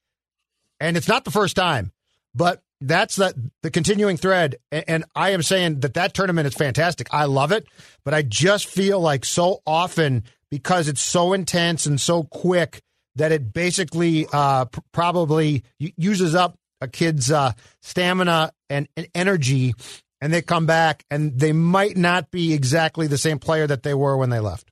[0.79, 1.91] And it's not the first time,
[2.35, 4.57] but that's the, the continuing thread.
[4.71, 7.07] And, and I am saying that that tournament is fantastic.
[7.11, 7.67] I love it,
[8.03, 12.81] but I just feel like so often because it's so intense and so quick
[13.15, 19.73] that it basically uh, probably uses up a kid's uh, stamina and, and energy,
[20.19, 23.93] and they come back and they might not be exactly the same player that they
[23.93, 24.69] were when they left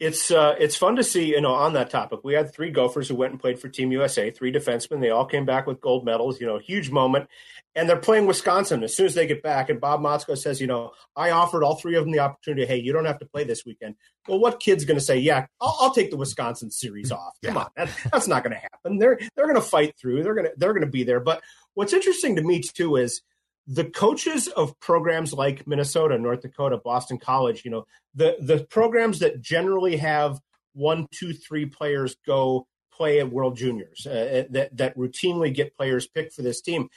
[0.00, 1.26] it's uh, it's fun to see.
[1.26, 3.92] You know, on that topic, we had three Gophers who went and played for Team
[3.92, 5.00] USA, three defensemen.
[5.00, 6.40] They all came back with gold medals.
[6.40, 7.28] You know, huge moment.
[7.76, 9.70] And they're playing Wisconsin as soon as they get back.
[9.70, 12.66] And Bob Motzko says, you know, I offered all three of them the opportunity.
[12.66, 13.94] Hey, you don't have to play this weekend.
[14.26, 17.36] Well, what kid's going to say, yeah, I'll, I'll, take the Wisconsin series off?
[17.44, 17.60] Come yeah.
[17.62, 18.98] on, that, that's not going to happen.
[18.98, 20.24] They're they're going to fight through.
[20.24, 21.20] They're going to they're going to be there.
[21.20, 21.42] But
[21.74, 23.22] what's interesting to me too is
[23.66, 29.20] the coaches of programs like Minnesota, North Dakota, Boston College, you know, the the programs
[29.20, 30.40] that generally have
[30.72, 35.76] one, two, three players go play at World Juniors uh, uh, that that routinely get
[35.76, 36.88] players picked for this team.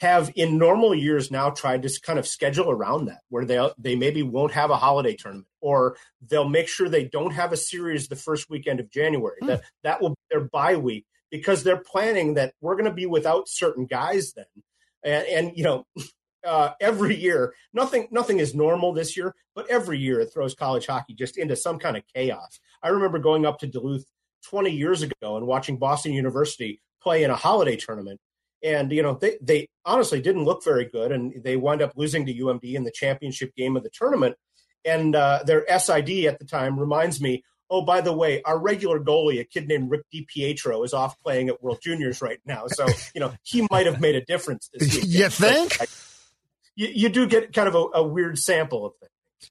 [0.00, 3.96] Have in normal years now tried to kind of schedule around that where they they
[3.96, 5.96] maybe won't have a holiday tournament or
[6.28, 9.36] they'll make sure they don't have a series the first weekend of January.
[9.42, 9.46] Mm.
[9.48, 13.06] That that will be their bye week because they're planning that we're going to be
[13.06, 14.46] without certain guys then.
[15.04, 15.86] And, and you know,
[16.46, 20.86] uh, every year, nothing nothing is normal this year, but every year it throws college
[20.86, 22.60] hockey just into some kind of chaos.
[22.82, 24.04] I remember going up to Duluth
[24.44, 28.20] 20 years ago and watching Boston University play in a holiday tournament
[28.62, 32.26] and you know they they honestly didn't look very good, and they wound up losing
[32.26, 34.36] to UMD in the championship game of the tournament.
[34.84, 39.00] And uh, their SID at the time reminds me, oh, by the way, our regular
[39.00, 42.66] goalie, a kid named Rick DiPietro, is off playing at World Juniors right now.
[42.68, 45.04] So you know he might have made a difference this week.
[45.06, 45.76] you think?
[46.76, 49.50] you, you, do get kind of a, a, weird sample of things.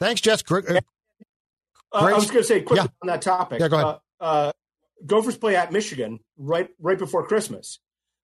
[0.00, 0.42] Thanks, Jess.
[0.42, 0.68] Great.
[0.68, 0.80] Uh,
[1.92, 3.02] uh, I was going to say quickly yeah.
[3.02, 3.60] on that topic.
[3.60, 3.86] Yeah, go ahead.
[4.20, 4.52] Uh, uh,
[5.06, 7.78] Gophers play at Michigan right right before Christmas.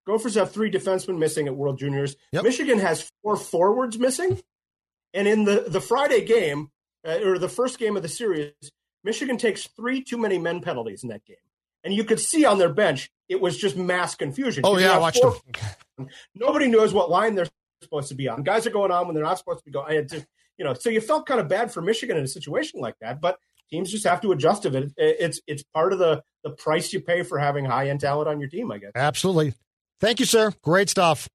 [0.06, 2.16] Gophers have three defensemen missing at World Juniors.
[2.32, 2.44] Yep.
[2.44, 4.40] Michigan has four forwards missing.
[5.12, 6.70] And in the, the Friday game,
[7.06, 8.52] uh, or the first game of the series,
[9.02, 11.36] Michigan takes three too many men penalties in that game.
[11.84, 14.62] And you could see on their bench, it was just mass confusion.
[14.66, 15.36] Oh, yeah, I watched four,
[15.96, 16.08] them.
[16.34, 17.46] Nobody knows what line they're
[17.82, 18.42] supposed to be on.
[18.42, 20.08] Guys are going on when they're not supposed to be going.
[20.08, 20.26] Just,
[20.58, 23.20] you know, so you felt kind of bad for Michigan in a situation like that.
[23.20, 23.38] But
[23.70, 24.92] teams just have to adjust to it.
[24.96, 28.40] It's it's part of the the price you pay for having high end talent on
[28.40, 28.92] your team, I guess.
[28.94, 29.54] Absolutely.
[30.00, 30.52] Thank you, sir.
[30.62, 31.28] Great stuff.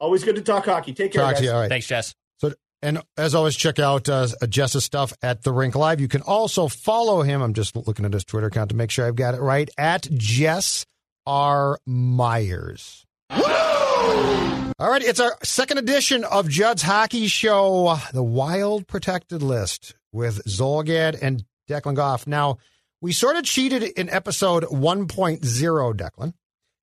[0.00, 0.94] Always good to talk hockey.
[0.94, 1.22] Take care.
[1.22, 1.40] Talk guys.
[1.40, 1.52] to you.
[1.52, 1.68] All right.
[1.68, 2.14] Thanks, Jess.
[2.38, 6.00] So, and as always, check out uh, Jess's stuff at the Rink Live.
[6.00, 7.42] You can also follow him.
[7.42, 10.08] I'm just looking at his Twitter account to make sure I've got it right at
[10.12, 10.86] Jess
[11.26, 13.04] R Myers.
[13.30, 20.42] All right, it's our second edition of Judd's Hockey Show, the Wild Protected List with
[20.46, 22.26] Zulgad and Declan Goff.
[22.26, 22.56] Now,
[23.02, 26.32] we sort of cheated in episode 1.0, Declan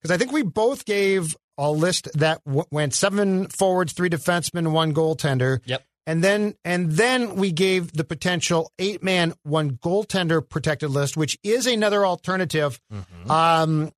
[0.07, 4.71] because I think we both gave a list that w- went seven forwards, three defensemen,
[4.71, 5.59] one goaltender.
[5.65, 5.83] Yep.
[6.05, 11.37] And then and then we gave the potential eight man, one goaltender protected list, which
[11.43, 12.79] is another alternative.
[12.93, 13.29] Mm-hmm.
[13.29, 13.91] Um,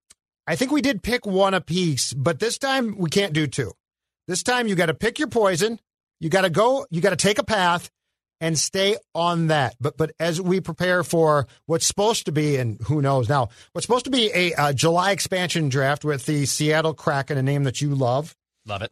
[0.47, 3.73] I think we did pick one apiece, but this time we can't do two.
[4.27, 5.79] This time you got to pick your poison.
[6.19, 6.87] You got to go.
[6.89, 7.91] You got to take a path,
[8.41, 9.75] and stay on that.
[9.80, 13.86] But but as we prepare for what's supposed to be, and who knows now, what's
[13.86, 17.82] supposed to be a, a July expansion draft with the Seattle Kraken, a name that
[17.82, 18.36] you love.
[18.65, 18.91] Love it.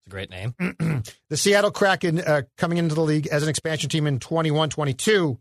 [0.00, 0.54] It's a great name.
[1.30, 5.38] the Seattle Kraken uh, coming into the league as an expansion team in 21 22.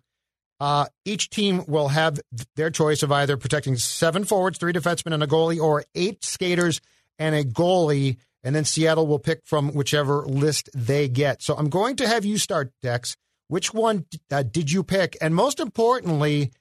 [0.59, 2.19] Uh, each team will have
[2.55, 6.79] their choice of either protecting seven forwards, three defensemen, and a goalie, or eight skaters
[7.19, 8.17] and a goalie.
[8.43, 11.41] And then Seattle will pick from whichever list they get.
[11.41, 13.17] So I'm going to have you start, Dex.
[13.47, 15.17] Which one uh, did you pick?
[15.21, 16.51] And most importantly,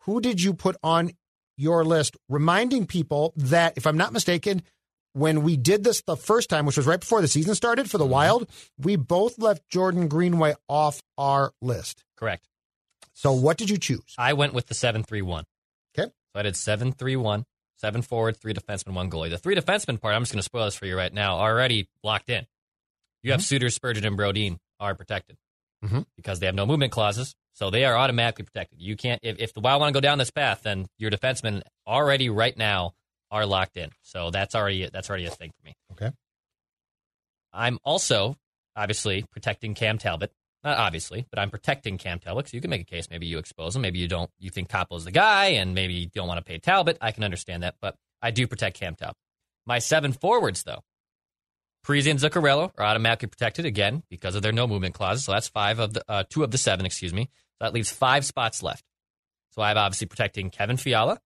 [0.00, 1.12] who did you put on
[1.56, 2.16] your list?
[2.28, 4.62] Reminding people that, if I'm not mistaken,
[5.14, 7.98] when we did this the first time, which was right before the season started for
[7.98, 8.12] the mm-hmm.
[8.12, 12.04] Wild, we both left Jordan Greenway off our list.
[12.16, 12.46] Correct.
[13.14, 14.14] So what did you choose?
[14.16, 15.44] I went with the 7 3 1.
[15.98, 16.10] Okay.
[16.32, 17.44] So I did 7 3 1,
[17.78, 19.30] seven forwards, three defensemen, one goalie.
[19.30, 21.88] The three defensemen part, I'm just going to spoil this for you right now, already
[22.04, 22.46] locked in.
[23.22, 23.46] You have mm-hmm.
[23.46, 25.36] Suter, Spurgeon, and Brodin are protected
[25.84, 26.00] mm-hmm.
[26.16, 27.34] because they have no movement clauses.
[27.54, 28.80] So they are automatically protected.
[28.80, 31.62] You can't if, if the Wild want to go down this path, then your defensemen
[31.86, 32.92] already right now
[33.30, 33.90] are locked in.
[34.02, 35.74] So that's already that's already a thing for me.
[35.92, 36.12] Okay.
[37.52, 38.36] I'm also
[38.76, 40.32] obviously protecting Cam Talbot.
[40.64, 42.48] Not obviously, but I'm protecting Cam Talbot.
[42.48, 43.08] So you can make a case.
[43.10, 43.82] Maybe you expose him.
[43.82, 44.30] Maybe you don't.
[44.38, 46.98] You think Kaapo's the guy, and maybe you don't want to pay Talbot.
[47.00, 49.16] I can understand that, but I do protect Cam Talbot.
[49.66, 50.80] My seven forwards, though,
[51.88, 55.24] Parise and Zuccarello are automatically protected again because of their no movement clauses.
[55.24, 57.30] So that's five of the uh, two of the seven, excuse me.
[57.32, 58.84] So that leaves five spots left.
[59.52, 61.18] So I'm obviously protecting Kevin Fiala.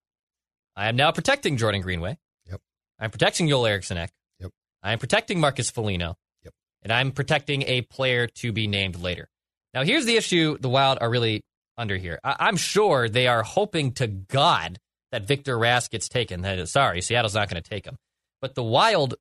[0.75, 2.17] I am now protecting Jordan Greenway.
[2.49, 2.61] Yep.
[2.97, 4.11] I'm protecting Joel Eriksson Ek.
[4.39, 4.51] Yep.
[4.81, 6.15] I am protecting Marcus Foligno.
[6.43, 6.53] Yep.
[6.81, 9.27] And I'm protecting a player to be named later.
[9.73, 11.41] Now here's the issue the Wild are really
[11.77, 12.19] under here.
[12.23, 14.79] I- am sure they are hoping to God
[15.11, 16.41] that Victor Rask gets taken.
[16.41, 17.97] That is, sorry, Seattle's not going to take him.
[18.41, 19.15] But the Wild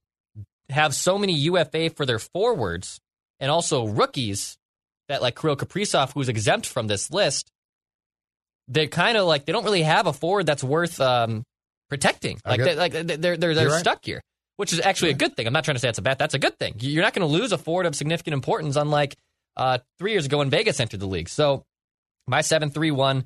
[0.73, 3.01] have so many UFA for their forwards
[3.41, 4.57] and also rookies
[5.09, 7.51] that like Kirill Kaprizov, who's exempt from this list,
[8.69, 11.45] they're kind of like they don't really have a forward that's worth um,
[11.89, 12.41] protecting.
[12.45, 13.81] Like they, like they're they're they're, right.
[13.81, 14.23] stuck here,
[14.57, 15.47] which is actually a good thing.
[15.47, 16.19] I'm not trying to say it's a bad.
[16.19, 16.77] That's a good thing.
[16.79, 19.17] You're not going to lose a forward of significant importance, unlike
[19.57, 21.29] uh, three years ago when Vegas entered the league.
[21.29, 21.65] So
[22.27, 23.25] my seven three one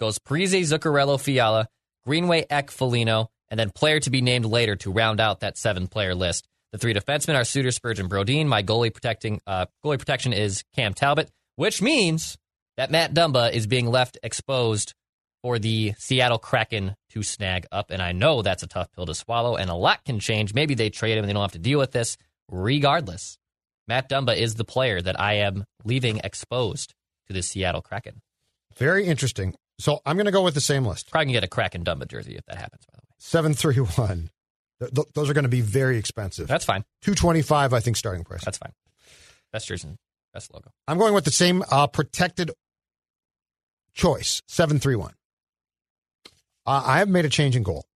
[0.00, 1.68] goes Parise, Zuccarello, Fiala,
[2.06, 5.86] Greenway, Ek, Foligno, and then player to be named later to round out that seven
[5.86, 6.48] player list.
[6.72, 8.46] The three defensemen are Suter, Spurgeon, Brodin.
[8.46, 12.36] My goalie protecting uh, goalie protection is Cam Talbot, which means
[12.76, 14.94] that Matt Dumba is being left exposed
[15.42, 17.90] for the Seattle Kraken to snag up.
[17.90, 20.52] And I know that's a tough pill to swallow, and a lot can change.
[20.52, 22.16] Maybe they trade him and they don't have to deal with this.
[22.50, 23.38] Regardless,
[23.86, 26.94] Matt Dumba is the player that I am leaving exposed
[27.28, 28.20] to the Seattle Kraken.
[28.76, 29.54] Very interesting.
[29.78, 31.10] So I'm going to go with the same list.
[31.10, 33.14] Probably can get a Kraken Dumba jersey if that happens, by the way.
[33.18, 34.30] 731.
[34.80, 36.46] Th- th- those are going to be very expensive.
[36.48, 36.84] That's fine.
[37.02, 38.44] 225 I think starting price.
[38.44, 38.72] That's fine.
[39.52, 39.88] Best jersey,
[40.34, 40.70] best logo.
[40.86, 42.50] I'm going with the same uh, protected
[43.94, 45.12] choice, 731.
[46.66, 47.86] Uh, I have made a change in goal.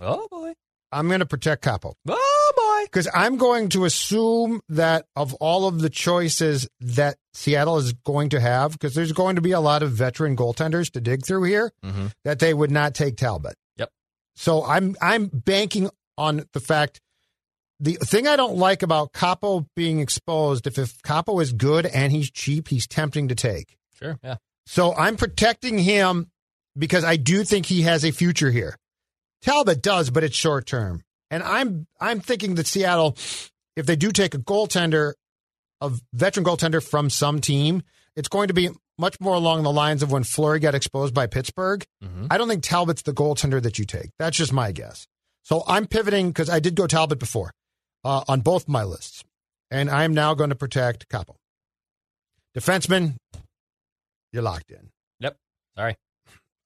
[0.00, 0.52] Oh, boy.
[0.90, 1.94] I'm going to protect Kaapo.
[2.08, 2.84] Oh, boy.
[2.86, 8.30] Because I'm going to assume that of all of the choices that Seattle is going
[8.30, 11.44] to have, because there's going to be a lot of veteran goaltenders to dig through
[11.44, 12.12] here, Mhm.
[12.24, 13.54] that they would not take Talbot.
[14.36, 17.00] So I'm I'm banking on the fact
[17.80, 22.12] the thing I don't like about Kaapo being exposed, if if Kaapo is good and
[22.12, 23.76] he's cheap, he's tempting to take.
[23.98, 24.36] Sure, yeah.
[24.66, 26.30] So I'm protecting him
[26.76, 28.76] because I do think he has a future here.
[29.42, 31.02] Talbot does, but it's short term.
[31.30, 33.16] And I'm I'm thinking that Seattle,
[33.76, 35.14] if they do take a goaltender,
[35.80, 37.82] a veteran goaltender from some team,
[38.16, 41.26] it's going to be much more along the lines of when Fleury got exposed by
[41.26, 41.84] Pittsburgh.
[42.02, 42.28] Mhm.
[42.30, 44.10] I don't think Talbot's the goaltender that you take.
[44.18, 45.06] That's just my guess.
[45.42, 47.52] So I'm pivoting because I did go Talbot before
[48.04, 49.24] uh, on both my lists,
[49.70, 51.34] and I'm now going to protect Kaapo.
[52.56, 53.16] Defenseman,
[54.32, 54.90] you're locked in.
[55.20, 55.36] Yep.
[55.76, 55.96] Sorry.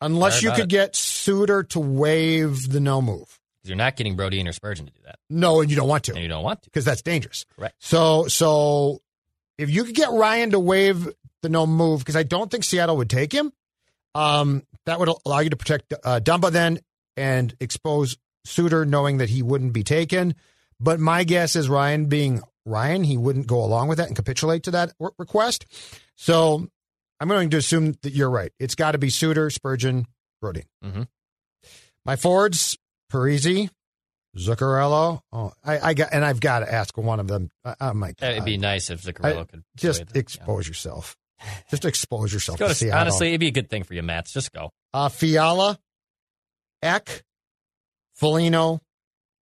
[0.01, 0.77] Unless Sorry you could it.
[0.77, 3.39] get Suter to waive the no move.
[3.65, 6.05] You're not getting Brody and or Spurgeon to do that, No, and you don't want
[6.05, 6.71] to and you don't want to.
[6.71, 7.45] because that's dangerous.
[7.59, 7.73] Right.
[7.81, 9.01] So, so
[9.59, 11.09] if you could get Ryan to waive
[11.43, 13.53] the no move, because I don't think Seattle would take him,
[14.15, 16.79] um, that would allow you to protect uh, Dumba then
[17.17, 20.35] and expose Suter, knowing that he wouldn't be taken.
[20.81, 24.63] But my guess is Ryan being Ryan, he wouldn't go along with that and capitulate
[24.65, 25.67] to that re- request.
[26.17, 26.67] So
[27.21, 28.53] I'm going to assume that you're right.
[28.59, 30.07] It's got to be Suter, Spurgeon,
[30.41, 30.65] Brody.
[30.85, 31.09] Mhm.
[32.05, 32.79] My forwards,
[33.13, 33.69] Parise,
[34.37, 35.21] Zuccarello.
[35.33, 37.51] Oh, I, I got, and I've got to ask one of them.
[37.65, 38.33] I, oh my God.
[38.33, 41.17] It'd be nice if Zuccarello I- could just expose yourself.
[41.71, 43.01] Just expose yourself to to, Seattle.
[43.01, 44.33] honestly, it'd be a good thing for you, Mats.
[44.33, 44.71] Just go.
[44.93, 45.79] uh, Fiala,
[46.83, 47.23] Ek,
[48.15, 48.81] Foligno,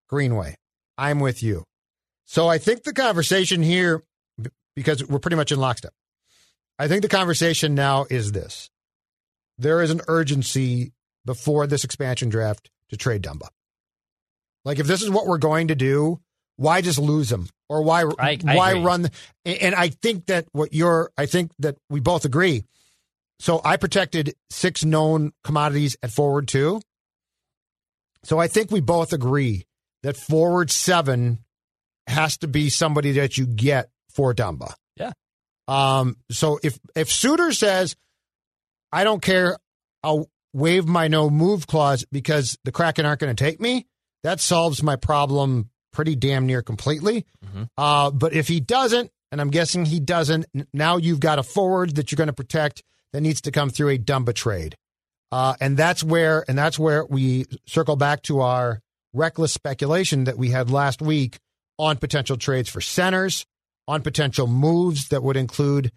[0.09, 0.57] Greenway.
[0.99, 1.65] I'm with you.
[2.25, 4.03] So I think the conversation here,
[4.75, 5.93] because we're pretty much in lockstep,
[6.79, 8.69] I think the conversation now is this.
[9.59, 10.93] There is an urgency
[11.25, 13.49] before this expansion draft to trade Dumba.
[14.65, 16.21] Like if this is what we're going to do,
[16.57, 17.49] why just lose him?
[17.69, 18.83] Or why I- I why agree.
[18.85, 19.03] run?
[19.03, 19.11] the-
[19.45, 22.65] and and I think that what you're, I think that we both agree.
[23.41, 26.81] So I protected six known commodities at forward two.
[28.25, 29.67] So I think we both agree
[30.03, 31.45] that forward seven
[32.07, 34.75] has to be somebody that you get for Dumba.
[34.97, 35.13] Yeah.
[35.69, 36.17] Um.
[36.31, 37.97] So if if Suter says,
[38.93, 39.59] "I don't care,"
[40.03, 43.87] I'll waive my no move clause because the Kraken aren't going to take me.
[44.23, 47.25] That solves my problem pretty damn near completely.
[47.43, 47.71] Mhm.
[47.79, 50.45] Uh, but if he doesn't, and I'm guessing he doesn't,
[50.75, 52.83] now you've got a forward that you're going to protect
[53.15, 54.77] that needs to come through a Dumba trade.
[55.33, 58.83] Uh, and that's where, and that's where we circle back to our
[59.15, 61.39] reckless speculation that we had last week
[61.79, 63.47] on potential trades for centers,
[63.89, 65.93] on potential moves that would include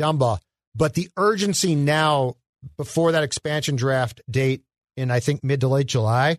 [0.00, 0.38] Dumba.
[0.76, 2.36] But the urgency now,
[2.76, 4.62] before that expansion draft date
[4.96, 6.38] in I think mid to late July,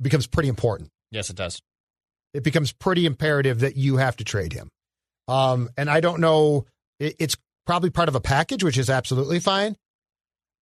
[0.00, 1.62] becomes pretty important Yes, it does.
[2.34, 4.68] It becomes pretty imperative that you have to trade him.
[5.28, 6.66] Um, and I don't know,
[7.00, 9.76] it, it's probably part of a package, which is absolutely fine.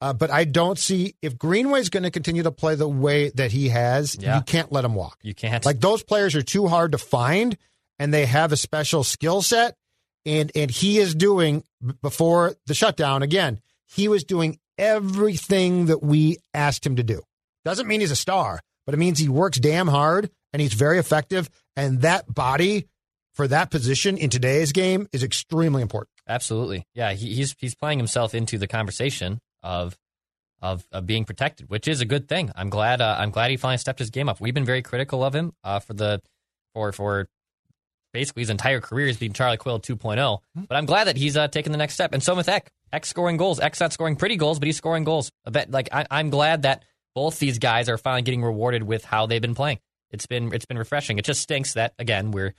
[0.01, 3.51] Uh, but I don't see if Greenway's going to continue to play the way that
[3.51, 4.37] he has, Yeah.
[4.37, 5.17] you can't let him walk.
[5.21, 5.63] You can't.
[5.65, 7.55] Like those players are too hard to find,
[7.99, 9.75] and they have a special skill set.
[10.25, 11.63] And and he is doing
[12.03, 13.59] before the shutdown again.
[13.87, 17.21] He was doing everything that we asked him to do.
[17.65, 20.99] Doesn't mean he's a star, but it means he works damn hard and he's very
[20.99, 21.49] effective.
[21.75, 22.87] And that body
[23.33, 26.09] for that position in today's game is extremely important.
[26.27, 26.85] Absolutely.
[26.93, 29.97] Yeah, he, he's he's playing himself into the conversation of
[30.61, 32.51] of, of being protected, which is a good thing.
[32.55, 34.39] I'm glad uh, I'm glad he finally stepped his game up.
[34.39, 36.21] We've been very critical of him uh, for the
[36.73, 37.27] for for
[38.13, 40.39] basically his entire career as being Charlie Coyle 2.0.
[40.67, 42.13] But I'm glad that he's uh, taken the next step.
[42.13, 43.59] And so with Ek, Ek scoring goals.
[43.59, 45.31] Ek's not scoring pretty goals, but he's scoring goals.
[45.69, 46.83] Like I, I'm glad that
[47.15, 49.79] both these guys are finally getting rewarded with how they've been playing.
[50.11, 51.17] It's been it's been refreshing.
[51.17, 52.53] It just stinks that again we're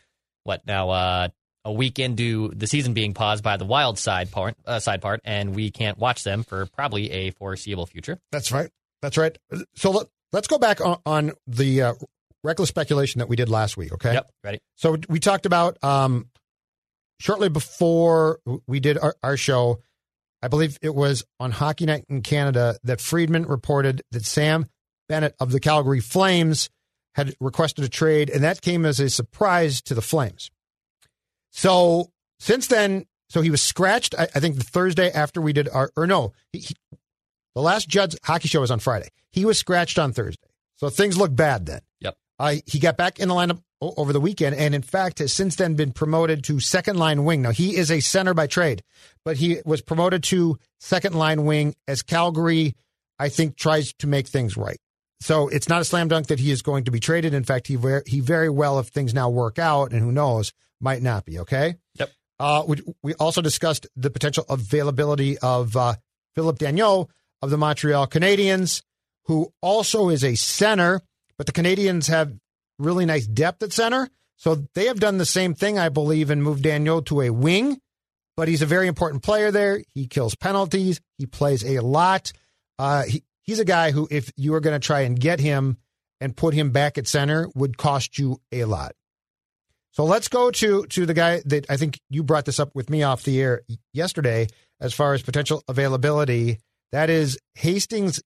[0.45, 1.29] what now uh,
[1.65, 5.21] a week into the season being paused by the Wild side part uh, side part,
[5.25, 8.19] and we can't watch them for probably a foreseeable future.
[8.31, 8.71] That's right.
[9.01, 9.37] That's right.
[9.75, 11.95] So let, let's go back on, on the uh,
[12.45, 13.93] reckless speculation that we did last week.
[13.93, 14.15] Okay.
[14.15, 14.61] Yep, ready.
[14.77, 16.29] So we talked about um,
[17.21, 19.81] shortly before we did our, our show.
[20.45, 24.67] I believe it was on Hockey Night in Canada that Friedman reported that Sam
[25.09, 26.69] Bennett of the Calgary Flames
[27.15, 30.51] had requested a trade, and that came as a surprise to the Flames.
[31.51, 32.11] So
[32.41, 34.15] since then, so he was scratched.
[34.19, 36.75] I, I think the Thursday after we did our, or no, he, he,
[37.55, 39.09] the last Judd's hockey show was on Friday.
[39.31, 41.81] He was scratched on Thursday, so things look bad then.
[42.01, 42.17] Yep.
[42.39, 45.57] Uh, he got back in the lineup over the weekend, and in fact has since
[45.57, 47.43] then been promoted to second line wing.
[47.43, 48.83] Now he is a center by trade,
[49.25, 52.75] but he was promoted to second line wing as Calgary,
[53.19, 54.79] I think, tries to make things right.
[55.23, 57.33] So it's not a slam dunk that he is going to be traded.
[57.33, 60.53] In fact, he very, he very well, if things now work out, and who knows,
[60.81, 61.39] might not be.
[61.39, 61.77] Okay.
[61.95, 62.11] Yep.
[62.41, 65.95] Uh, we, we also discussed the potential availability of uh,
[66.35, 67.09] Philip Danault
[67.41, 68.83] of the Montreal Canadiens,
[69.27, 71.01] who also is a center,
[71.39, 72.33] but the Canadiens have
[72.79, 74.09] really nice depth at center.
[74.37, 77.81] So they have done the same thing, I believe, and moved Danault to a wing.
[78.37, 79.83] But he's a very important player there.
[79.95, 81.01] He kills penalties.
[81.19, 82.33] He plays a lot.
[82.79, 85.77] Uh, he, he's a guy who, if you were going to try and get him
[86.21, 88.93] and put him back at center, would cost you a lot.
[89.93, 92.89] So let's go to to the guy that I think you brought this up with
[92.89, 93.63] me off the air
[93.93, 94.49] yesterday
[94.81, 96.59] as far as potential availability.
[96.93, 98.23] That is Hastings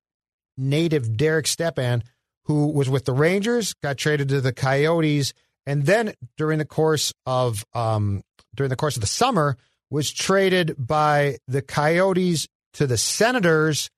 [0.56, 2.04] native Derek Stepan,
[2.44, 5.34] who was with the Rangers, got traded to the Coyotes,
[5.66, 8.22] and then during the course of um,
[8.54, 9.56] during the course of the summer
[9.90, 13.90] was traded by the Coyotes to the Senators,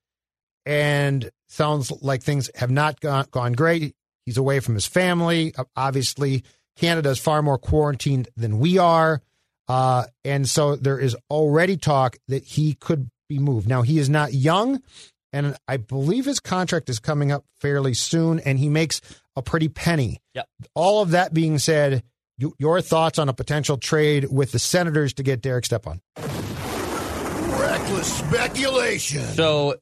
[0.69, 3.97] and sounds like things have not gone, gone great.
[4.27, 5.55] He's away from his family.
[5.75, 6.45] Obviously,
[6.77, 9.23] Canada is far more quarantined than we are.
[9.67, 13.67] Uh, and so there is already talk that he could be moved.
[13.67, 14.83] Now, he is not young,
[15.33, 19.01] and I believe his contract is coming up fairly soon, and he makes
[19.37, 20.21] a pretty penny.
[20.35, 20.49] Yep.
[20.75, 22.03] All of that being said,
[22.37, 26.03] you, your thoughts on a potential trade with the Senators to get Derek Stepan?
[27.59, 29.23] Reckless speculation.
[29.23, 29.77] So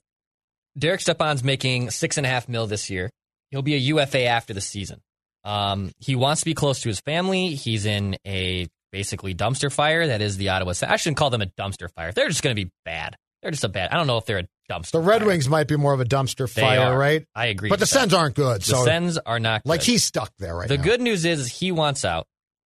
[0.79, 3.11] Derek Stepan's making six and a half mil this year.
[3.51, 5.01] He'll be a UFA after the season.
[5.45, 7.55] Um, he wants to be close to his family.
[7.55, 10.73] He's in a basically dumpster fire that is the Ottawa.
[10.87, 12.13] I shouldn't call them a dumpster fire.
[12.13, 13.15] They're just going to be bad.
[13.43, 13.91] They're just a bad.
[13.93, 14.91] I don't know if they're a dumpster.
[14.93, 15.29] The Red fire.
[15.29, 16.99] Wings might be more of a dumpster They fire, are.
[16.99, 17.25] right?
[17.35, 17.69] I agree.
[17.71, 17.87] But the.
[17.87, 18.63] Sens aren't good.
[18.63, 19.69] The so Sens are not good.
[19.69, 20.83] like he's stuck there right the now.
[20.83, 22.27] good news is he wants out.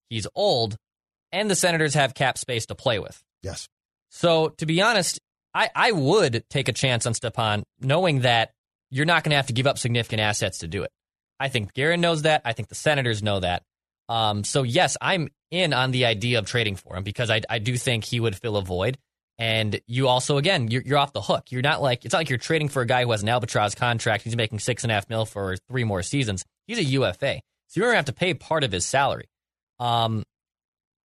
[0.09, 0.77] He's old,
[1.33, 3.21] and the Senators have cap space to play with.
[3.43, 3.67] Yes.
[4.09, 5.19] So to be honest,
[5.59, 8.51] I, I would take a chance on Stepan, knowing that
[8.89, 10.91] you're not going to have to give up significant assets to do it.
[11.37, 12.43] I think Guerin knows that.
[12.45, 13.63] I think the Senators know that.
[14.07, 17.59] Um, so yes, I'm in on the idea of trading for him because I, I
[17.59, 18.97] do think he would fill a void.
[19.37, 21.51] And you also, again, you're, you're off the hook.
[21.51, 23.75] You're not like it's not like you're trading for a guy who has an albatross
[23.75, 24.23] contract.
[24.23, 26.45] He's making six and a half mil for three more seasons.
[26.67, 29.29] He's a UFA, so you're gonna have to pay part of his salary.
[29.79, 30.23] Um,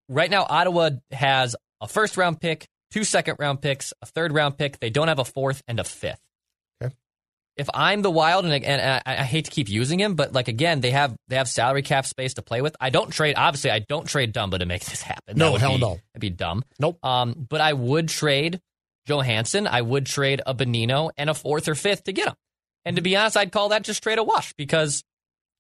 [0.10, 4.58] right now, Ottawa has a first round pick, two second round picks, a third round
[4.58, 4.80] pick.
[4.80, 6.22] They don't have a fourth and a fifth.
[6.82, 6.94] Okay.
[7.58, 10.48] If I'm the Wild, and, and I, I hate to keep using him, but like
[10.48, 12.76] again, they have they have salary cap space to play with.
[12.80, 13.36] I don't trade.
[13.38, 15.38] Obviously, I don't trade Dumba to make this happen.
[15.38, 16.00] No, hell be- no.
[16.14, 16.64] That'd be dumb.
[16.80, 17.04] Nope.
[17.04, 18.62] Um, but I would trade
[19.08, 19.68] Johansson.
[19.68, 22.36] I would trade a Bonino and a fourth or fifth to get him.
[22.86, 25.04] And to be honest, I'd call that just trade a wash because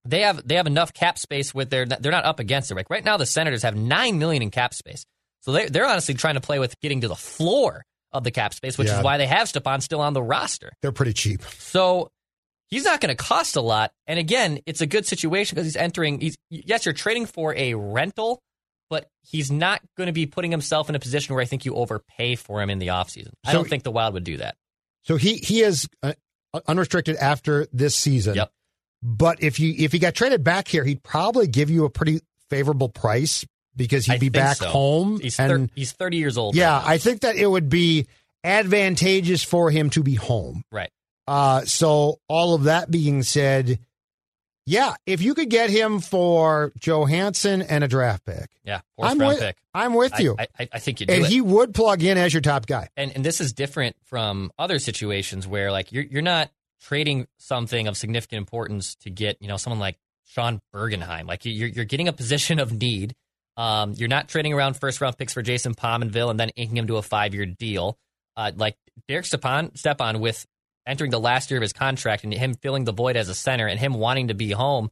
[0.06, 2.76] they have they have enough cap space with their they're not up against it.
[2.76, 5.06] Right, right now the Senators have nine million in cap space,
[5.44, 8.54] so they they're honestly trying to play with getting to the floor of the cap
[8.54, 8.98] space, which Yeah.
[9.00, 10.72] is why they have Stepan still on the roster.
[10.82, 11.42] They're pretty cheap.
[11.60, 12.10] So
[12.70, 13.92] he's not going to cost a lot.
[14.08, 16.20] And again, it's a good situation because he's entering.
[16.20, 18.40] He's yes, you're trading for a rental,
[18.90, 21.74] but he's not going to be putting himself in a position where I think you
[21.76, 23.32] overpay for him in the offseason.
[23.46, 24.56] I don't think the Wild would do that.
[25.04, 26.14] So he he is uh,
[26.68, 28.36] unrestricted after this season.
[28.36, 28.52] Yep.
[29.02, 32.22] But if you if he got traded back here, he'd probably give you a pretty
[32.50, 33.44] favorable price
[33.76, 34.68] because he'd I be back so.
[34.68, 35.20] home.
[35.20, 36.56] He's and thir- he's 30 years old.
[36.56, 36.88] yeah, right.
[36.88, 38.08] I think that it would be
[38.44, 40.64] advantageous for him to be home.
[40.72, 40.90] right.
[41.26, 43.80] Uh, so all of that being said,
[44.66, 49.40] yeah, if you could get him for Johansson and a draft pick, Yeah, I'm with
[49.40, 49.56] pick.
[49.74, 51.30] I'm with you, I, I, I think you do and it.
[51.30, 52.90] he would plug in as your top guy.
[52.98, 56.52] and and this is different from other situations where like you're you're not
[56.82, 61.26] trading something of significant importance to get you know someone like Sean Bergenheim.
[61.26, 63.14] Like you're you're getting a position of need.
[63.56, 66.88] Um, you're not trading around first round picks for Jason Pominville and then inking him
[66.88, 67.98] to a five year deal.
[68.36, 68.76] Uh, like
[69.08, 70.46] Derek Stepan, Stepan with
[70.88, 73.68] entering the last year of his contract and him filling the void as a center
[73.68, 74.90] and him wanting to be home.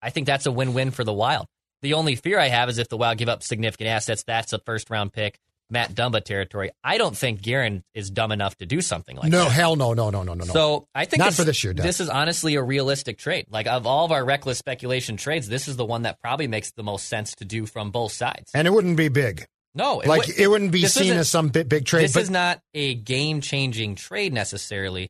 [0.00, 1.46] I think that's a win win for the Wild.
[1.82, 4.58] The only fear I have is if the Wild give up significant assets, that's a
[4.58, 5.38] first round pick,
[5.70, 6.70] Matt Dumba territory.
[6.82, 9.52] I don't think Guerin is dumb enough to do something like no, that.
[9.52, 10.52] hell no, no, no, no, no, no.
[10.52, 11.74] So I think Not this, for this year.
[11.74, 13.46] This is honestly a realistic trade.
[13.50, 16.72] Like of all of our reckless speculation trades, this is the one that probably makes
[16.72, 18.50] the most sense to do from both sides.
[18.54, 19.46] and it wouldn't be big.
[19.74, 22.04] No, like would- it wouldn't be seen as some big, big trade.
[22.04, 25.08] This but is not a game changing trade necessarily.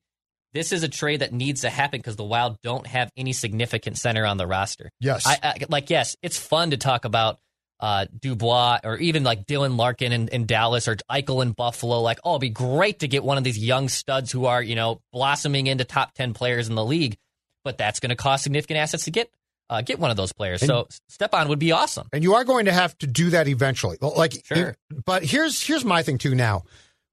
[0.55, 3.99] This is a trade that needs to happen because the Wild don't have any significant
[3.99, 4.91] center on the roster.
[4.99, 7.39] yes, I, I like yes, it's fun to talk about
[7.81, 12.01] uh, Dubois or even like Dylan Larkin in, in Dallas or Eichel in Buffalo.
[12.01, 14.75] Like, oh, it'd be great to get one of these young studs who are you
[14.75, 17.17] know blossoming into top ten players in the league,
[17.65, 19.31] but that's going to cost significant assets to get
[19.71, 20.61] uh, get one of those players.
[20.65, 22.09] so Stepan would be awesome.
[22.13, 23.99] and you are going to have to do that eventually.
[24.01, 24.75] Like, Sure.
[25.05, 26.35] but here's here's my thing too.
[26.35, 26.65] Now,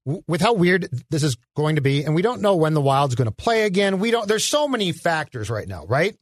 [0.05, 2.82] W- with how weird this is going to be, and we don't know when the
[2.82, 3.99] Wild's going to play again.
[3.99, 4.28] We don't.
[4.28, 6.16] There's so many factors right now, right?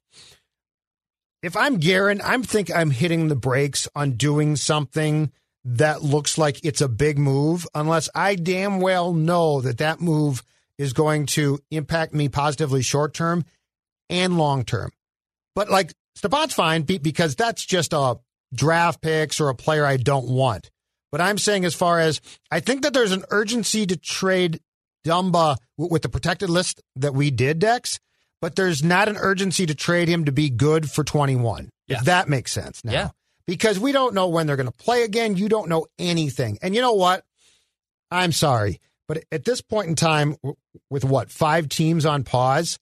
[1.44, 5.30] If I'm Guerin, I'm think I'm hitting the brakes on doing something
[5.66, 10.42] that looks like it's a big move, unless I damn well know that that move
[10.78, 13.44] is going to impact me positively short term
[14.10, 14.92] and long term.
[15.54, 18.20] But like Stepan's fine because that's just a
[18.54, 20.72] draft picks or a player I don't want.
[21.12, 22.22] But I'm saying as far as
[22.52, 24.62] I think that there's an urgency to trade
[25.06, 28.00] Dumba with the protected list that we did, Dex.
[28.44, 31.70] But there's not an urgency to trade him to be good for 21.
[31.88, 32.00] Yeah.
[32.00, 32.92] If that makes sense now.
[32.92, 33.10] Yeah.
[33.48, 35.38] Because we don't know when they're going to play again.
[35.38, 36.60] You don't know anything.
[36.62, 37.24] And you know what?
[38.12, 38.82] I'm sorry.
[39.08, 40.36] But at this point in time,
[40.90, 42.78] with what, five teams on pause,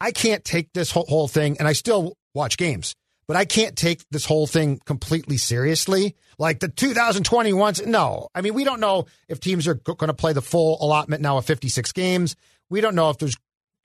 [0.00, 2.96] I can't take this whole, whole thing, and I still watch games,
[3.28, 6.16] but I can't take this whole thing completely seriously.
[6.36, 8.26] Like the 2021s, no.
[8.34, 11.38] I mean, we don't know if teams are going to play the full allotment now
[11.38, 12.34] of 56 games.
[12.68, 13.36] We don't know if there's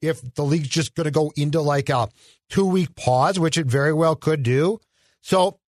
[0.01, 2.09] if the league's just going to go into like a
[2.49, 4.79] two week pause, which it very well could do.
[5.21, 5.59] So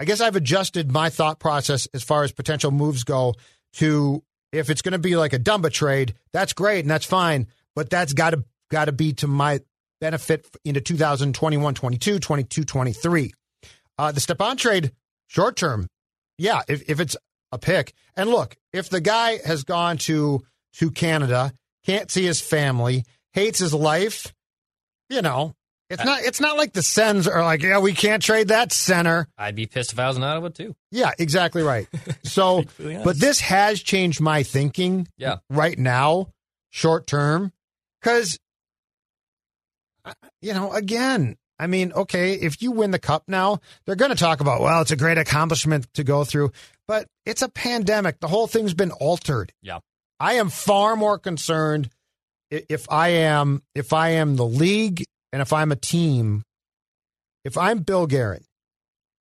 [0.00, 3.34] I guess I've adjusted my thought process as far as potential moves go
[3.74, 7.46] to if it's going to be like a Dumba trade, that's great and that's fine,
[7.74, 9.60] but that's got to got to be to my
[10.00, 13.32] benefit into 2021, 22, 22, 23.
[13.96, 14.92] Uh, the Stepan trade,
[15.28, 15.88] short term,
[16.38, 17.16] yeah, if, if it's
[17.52, 17.94] a pick.
[18.16, 20.44] And look, if the guy has gone to
[20.74, 21.52] to Canada,
[21.84, 24.32] can't see his family, hates his life,
[25.08, 25.54] you know,
[25.90, 28.72] it's uh, not it's not like the Sens are like, yeah, we can't trade that
[28.72, 29.28] center.
[29.36, 30.74] I'd be pissed if I was in Ottawa too.
[30.90, 31.86] Yeah, exactly right.
[32.24, 35.36] So, but this has changed my thinking Yeah.
[35.50, 36.28] right now,
[36.70, 37.52] short term,
[38.00, 38.38] because,
[40.40, 44.16] you know, again, I mean, okay, if you win the cup now, they're going to
[44.16, 46.50] talk about, well, it's a great accomplishment to go through,
[46.88, 48.18] but it's a pandemic.
[48.20, 49.52] The whole thing's been altered.
[49.62, 49.78] Yeah.
[50.20, 51.90] I am far more concerned
[52.50, 56.42] if I am if I am the league and if I'm a team.
[57.44, 58.44] If I'm Bill Guerin,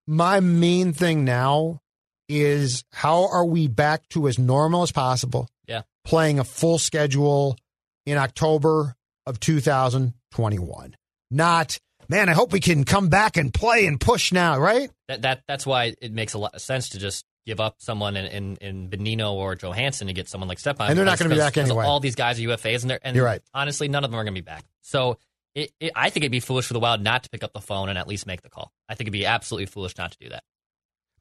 [0.08, 1.82] my main thing now
[2.30, 5.50] is how are we back to as normal as possible?
[5.68, 5.82] Yeah.
[6.06, 7.58] Playing a full schedule
[8.06, 10.96] in October of 2021.
[11.32, 14.90] Not, man, I hope we can come back and play and push now, right?
[15.08, 18.16] That that that's why it makes a lot of sense to just give up someone
[18.16, 20.90] in in, in Bonino or Johansson to get someone like Stepan.
[20.90, 21.86] And they're not gonna be back anyway.
[21.86, 23.42] All these guys are UFAs, and they're and You're right.
[23.54, 24.64] Honestly, none of them are going to be back.
[24.82, 25.18] So.
[25.56, 27.62] It, it, I think it'd be foolish for the Wild not to pick up the
[27.62, 28.72] phone and at least make the call.
[28.90, 30.42] I think it'd be absolutely foolish not to do that.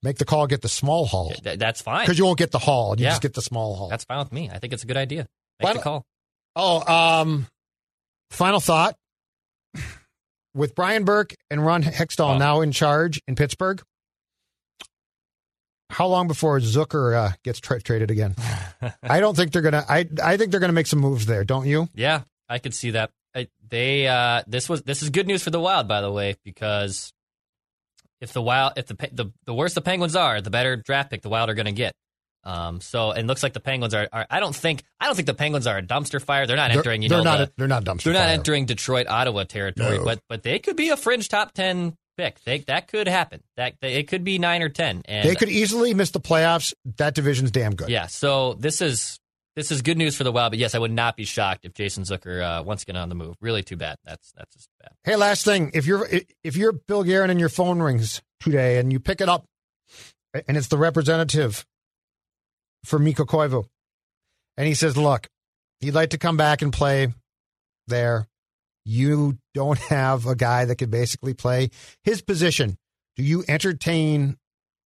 [0.02, 1.34] Make the call, get the small haul.
[1.34, 2.06] Th- that's fine.
[2.06, 2.94] Because you won't get the haul.
[2.98, 3.10] You Yeah.
[3.10, 3.90] just get the small haul.
[3.90, 4.48] That's fine with me.
[4.50, 5.28] I think it's a good idea.
[5.60, 6.06] Make Why the call.
[6.56, 6.80] Oh,
[7.20, 7.46] um,
[8.30, 8.96] final thought.
[10.54, 12.38] With Brian Burke and Ron Hextall Oh.
[12.38, 13.82] now in charge in Pittsburgh,
[15.93, 18.34] how long before Zucker uh, gets tra- traded again?
[19.03, 19.84] I don't think they're gonna.
[19.88, 21.45] I I think they're gonna make some moves there.
[21.45, 21.88] Don't you?
[21.95, 23.11] Yeah, I could see that.
[23.34, 26.34] I, they uh, this was this is good news for the Wild, by the way,
[26.45, 27.12] because
[28.20, 31.22] if the Wild, if the the the worse the Penguins are, the better draft pick
[31.22, 31.93] the Wild are going to get.
[32.45, 34.26] Um, so it looks like the Penguins are, are.
[34.28, 36.47] I don't think I don't think the Penguins are a dumpster fire.
[36.47, 37.03] They're not They're, entering.
[37.03, 37.38] You they're know, not.
[37.38, 38.03] the- they're not dumpster.
[38.05, 38.34] they're not fire.
[38.34, 40.05] entering Detroit Ottawa territory, No.
[40.05, 42.42] but but they could be a fringe top ten pick.
[42.44, 43.42] They, that could happen.
[43.56, 45.02] That they, it could be nine or ten.
[45.06, 46.72] And They could easily miss the playoffs.
[46.98, 47.88] That division's damn good.
[47.88, 48.06] yeah.
[48.06, 49.18] So this is
[49.56, 50.52] this is good news for the Wild.
[50.52, 53.14] But yes, I would not be shocked if Jason Zucker uh, once again on the
[53.14, 53.36] move.
[53.40, 53.96] Really too bad.
[54.04, 54.92] That's that's just bad.
[55.04, 55.70] Hey, last thing.
[55.74, 56.08] If you're
[56.44, 59.44] if you're Bill Guerin and your phone rings today and you pick it up
[60.46, 61.66] and it's the representative
[62.84, 63.66] for Mikko Koivu,
[64.56, 65.28] and he says, "Look,
[65.80, 67.08] he'd like to come back and play
[67.88, 68.26] there.
[68.85, 71.70] You don't have a guy that could basically play
[72.03, 72.76] his position.
[73.16, 74.39] Do you entertain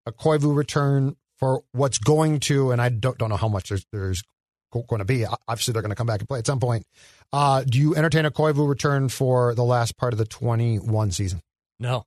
[0.05, 2.71] a Koivu return for what's going to?
[2.71, 4.23] And I don't don't know how much there's there's
[4.71, 5.25] going to be.
[5.47, 6.85] Obviously, they're going to come back and play at some point.
[7.33, 11.41] Uh, do you entertain a Koivu return for the last part of the 21 season?
[11.79, 12.05] No,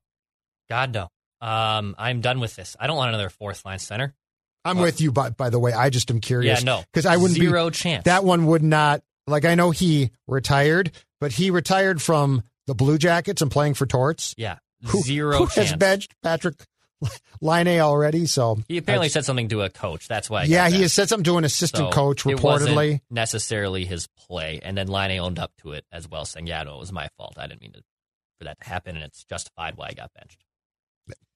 [0.69, 1.09] God no.
[1.41, 2.77] Um, I'm done with this.
[2.79, 4.15] I don't want another fourth line center.
[4.65, 6.61] I'm Uh, with you, but by the way, I just am curious.
[6.61, 8.05] Yeah, no, because I wouldn't zero be chance.
[8.05, 9.45] that one would not like.
[9.45, 14.35] I know he retired, but he retired from the Blue Jackets and playing for Torts.
[14.37, 15.71] yeah, Who, zero who chance.
[15.71, 16.61] has benched Patrik
[17.41, 18.27] Laine already.
[18.27, 20.07] So He apparently said something to a coach.
[20.09, 20.43] That's why.
[20.43, 23.01] I yeah, he has said something to an assistant So coach it wasn't reportedly.
[23.11, 26.77] necessarily his play, and then Laine owned up to it as well, saying, "Yeah, no,
[26.77, 27.35] it was my fault.
[27.39, 27.83] I didn't mean to,
[28.39, 30.45] for that to happen, and it's justified why I got benched."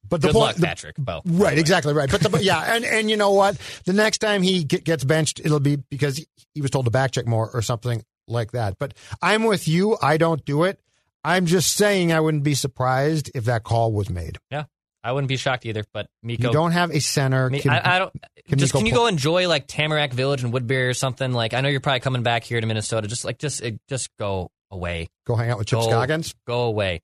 [0.09, 0.97] But the Good point, luck, the- Patrick.
[0.97, 1.22] Bo.
[1.25, 2.11] Right, exactly right.
[2.11, 3.57] But the, yeah, and and you know what?
[3.87, 6.91] The next time he get, gets benched, it'll be because he, he was told to
[6.91, 8.77] back check more or something like that.
[8.79, 9.97] But I'm with you.
[10.01, 10.79] I don't do it.
[11.25, 14.37] I'm just saying I wouldn't be surprised if that call was made.
[14.51, 14.64] Yeah,
[15.03, 15.85] I wouldn't be shocked either.
[15.95, 17.49] But Mikko, You don't have a center.
[17.49, 18.12] Can- I, I don't.
[18.47, 21.33] can just Mikko can you go enjoy like Tamarack Village and Woodbury or something?
[21.33, 23.09] Like I know you're probably coming back here to Minnesota.
[23.09, 25.09] Just like just just go away.
[25.27, 26.35] go hang out with Chip Go- Scoggins.
[26.47, 27.01] Go away.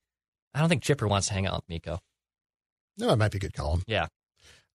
[0.54, 1.98] I don't think Chipper wants to hang out with Mikko.
[3.00, 3.82] No, it might be a good column.
[3.86, 4.06] Yeah.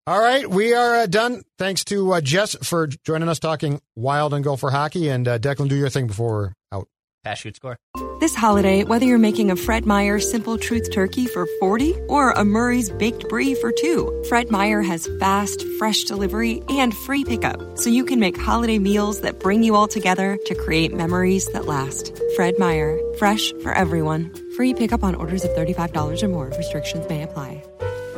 [0.07, 1.41] All right, we are uh, done.
[1.57, 5.09] Thanks to uh, Jess for joining us talking wild and Gopher hockey.
[5.09, 6.87] And uh, Declan, do your thing before we're out.
[7.23, 7.79] Pass, shoot, score.
[8.19, 12.45] This holiday, whether you're making a Fred Meyer Simple Truth Turkey for 40 or a
[12.45, 17.89] Murray's Baked Brie for two, Fred Meyer has fast, fresh delivery and free pickup, so
[17.89, 22.15] you can make holiday meals that bring you all together to create memories that last.
[22.35, 24.31] Fred Meyer, fresh for everyone.
[24.55, 26.53] Free pickup on orders of $35 or more.
[26.57, 27.63] Restrictions may apply.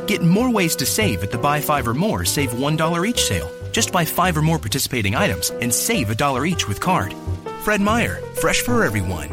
[0.08, 3.50] Get more ways to save at the Buy Five or More Save $1 each sale.
[3.72, 7.14] Just buy five or more participating items and save a dollar each with card.
[7.62, 9.28] Fred Meyer, fresh for everyone.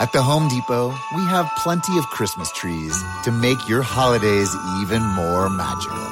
[0.00, 5.02] At the Home Depot, we have plenty of Christmas trees to make your holidays even
[5.02, 6.06] more magical.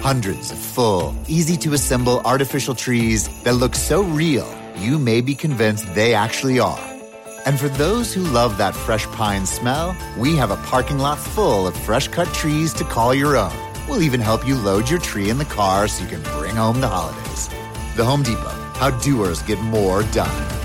[0.00, 5.34] Hundreds of full, easy to assemble artificial trees that look so real, you may be
[5.34, 6.91] convinced they actually are.
[7.44, 11.66] And for those who love that fresh pine smell, we have a parking lot full
[11.66, 13.52] of fresh cut trees to call your own.
[13.88, 16.80] We'll even help you load your tree in the car so you can bring home
[16.80, 17.48] the holidays.
[17.96, 20.61] The Home Depot, how doers get more done.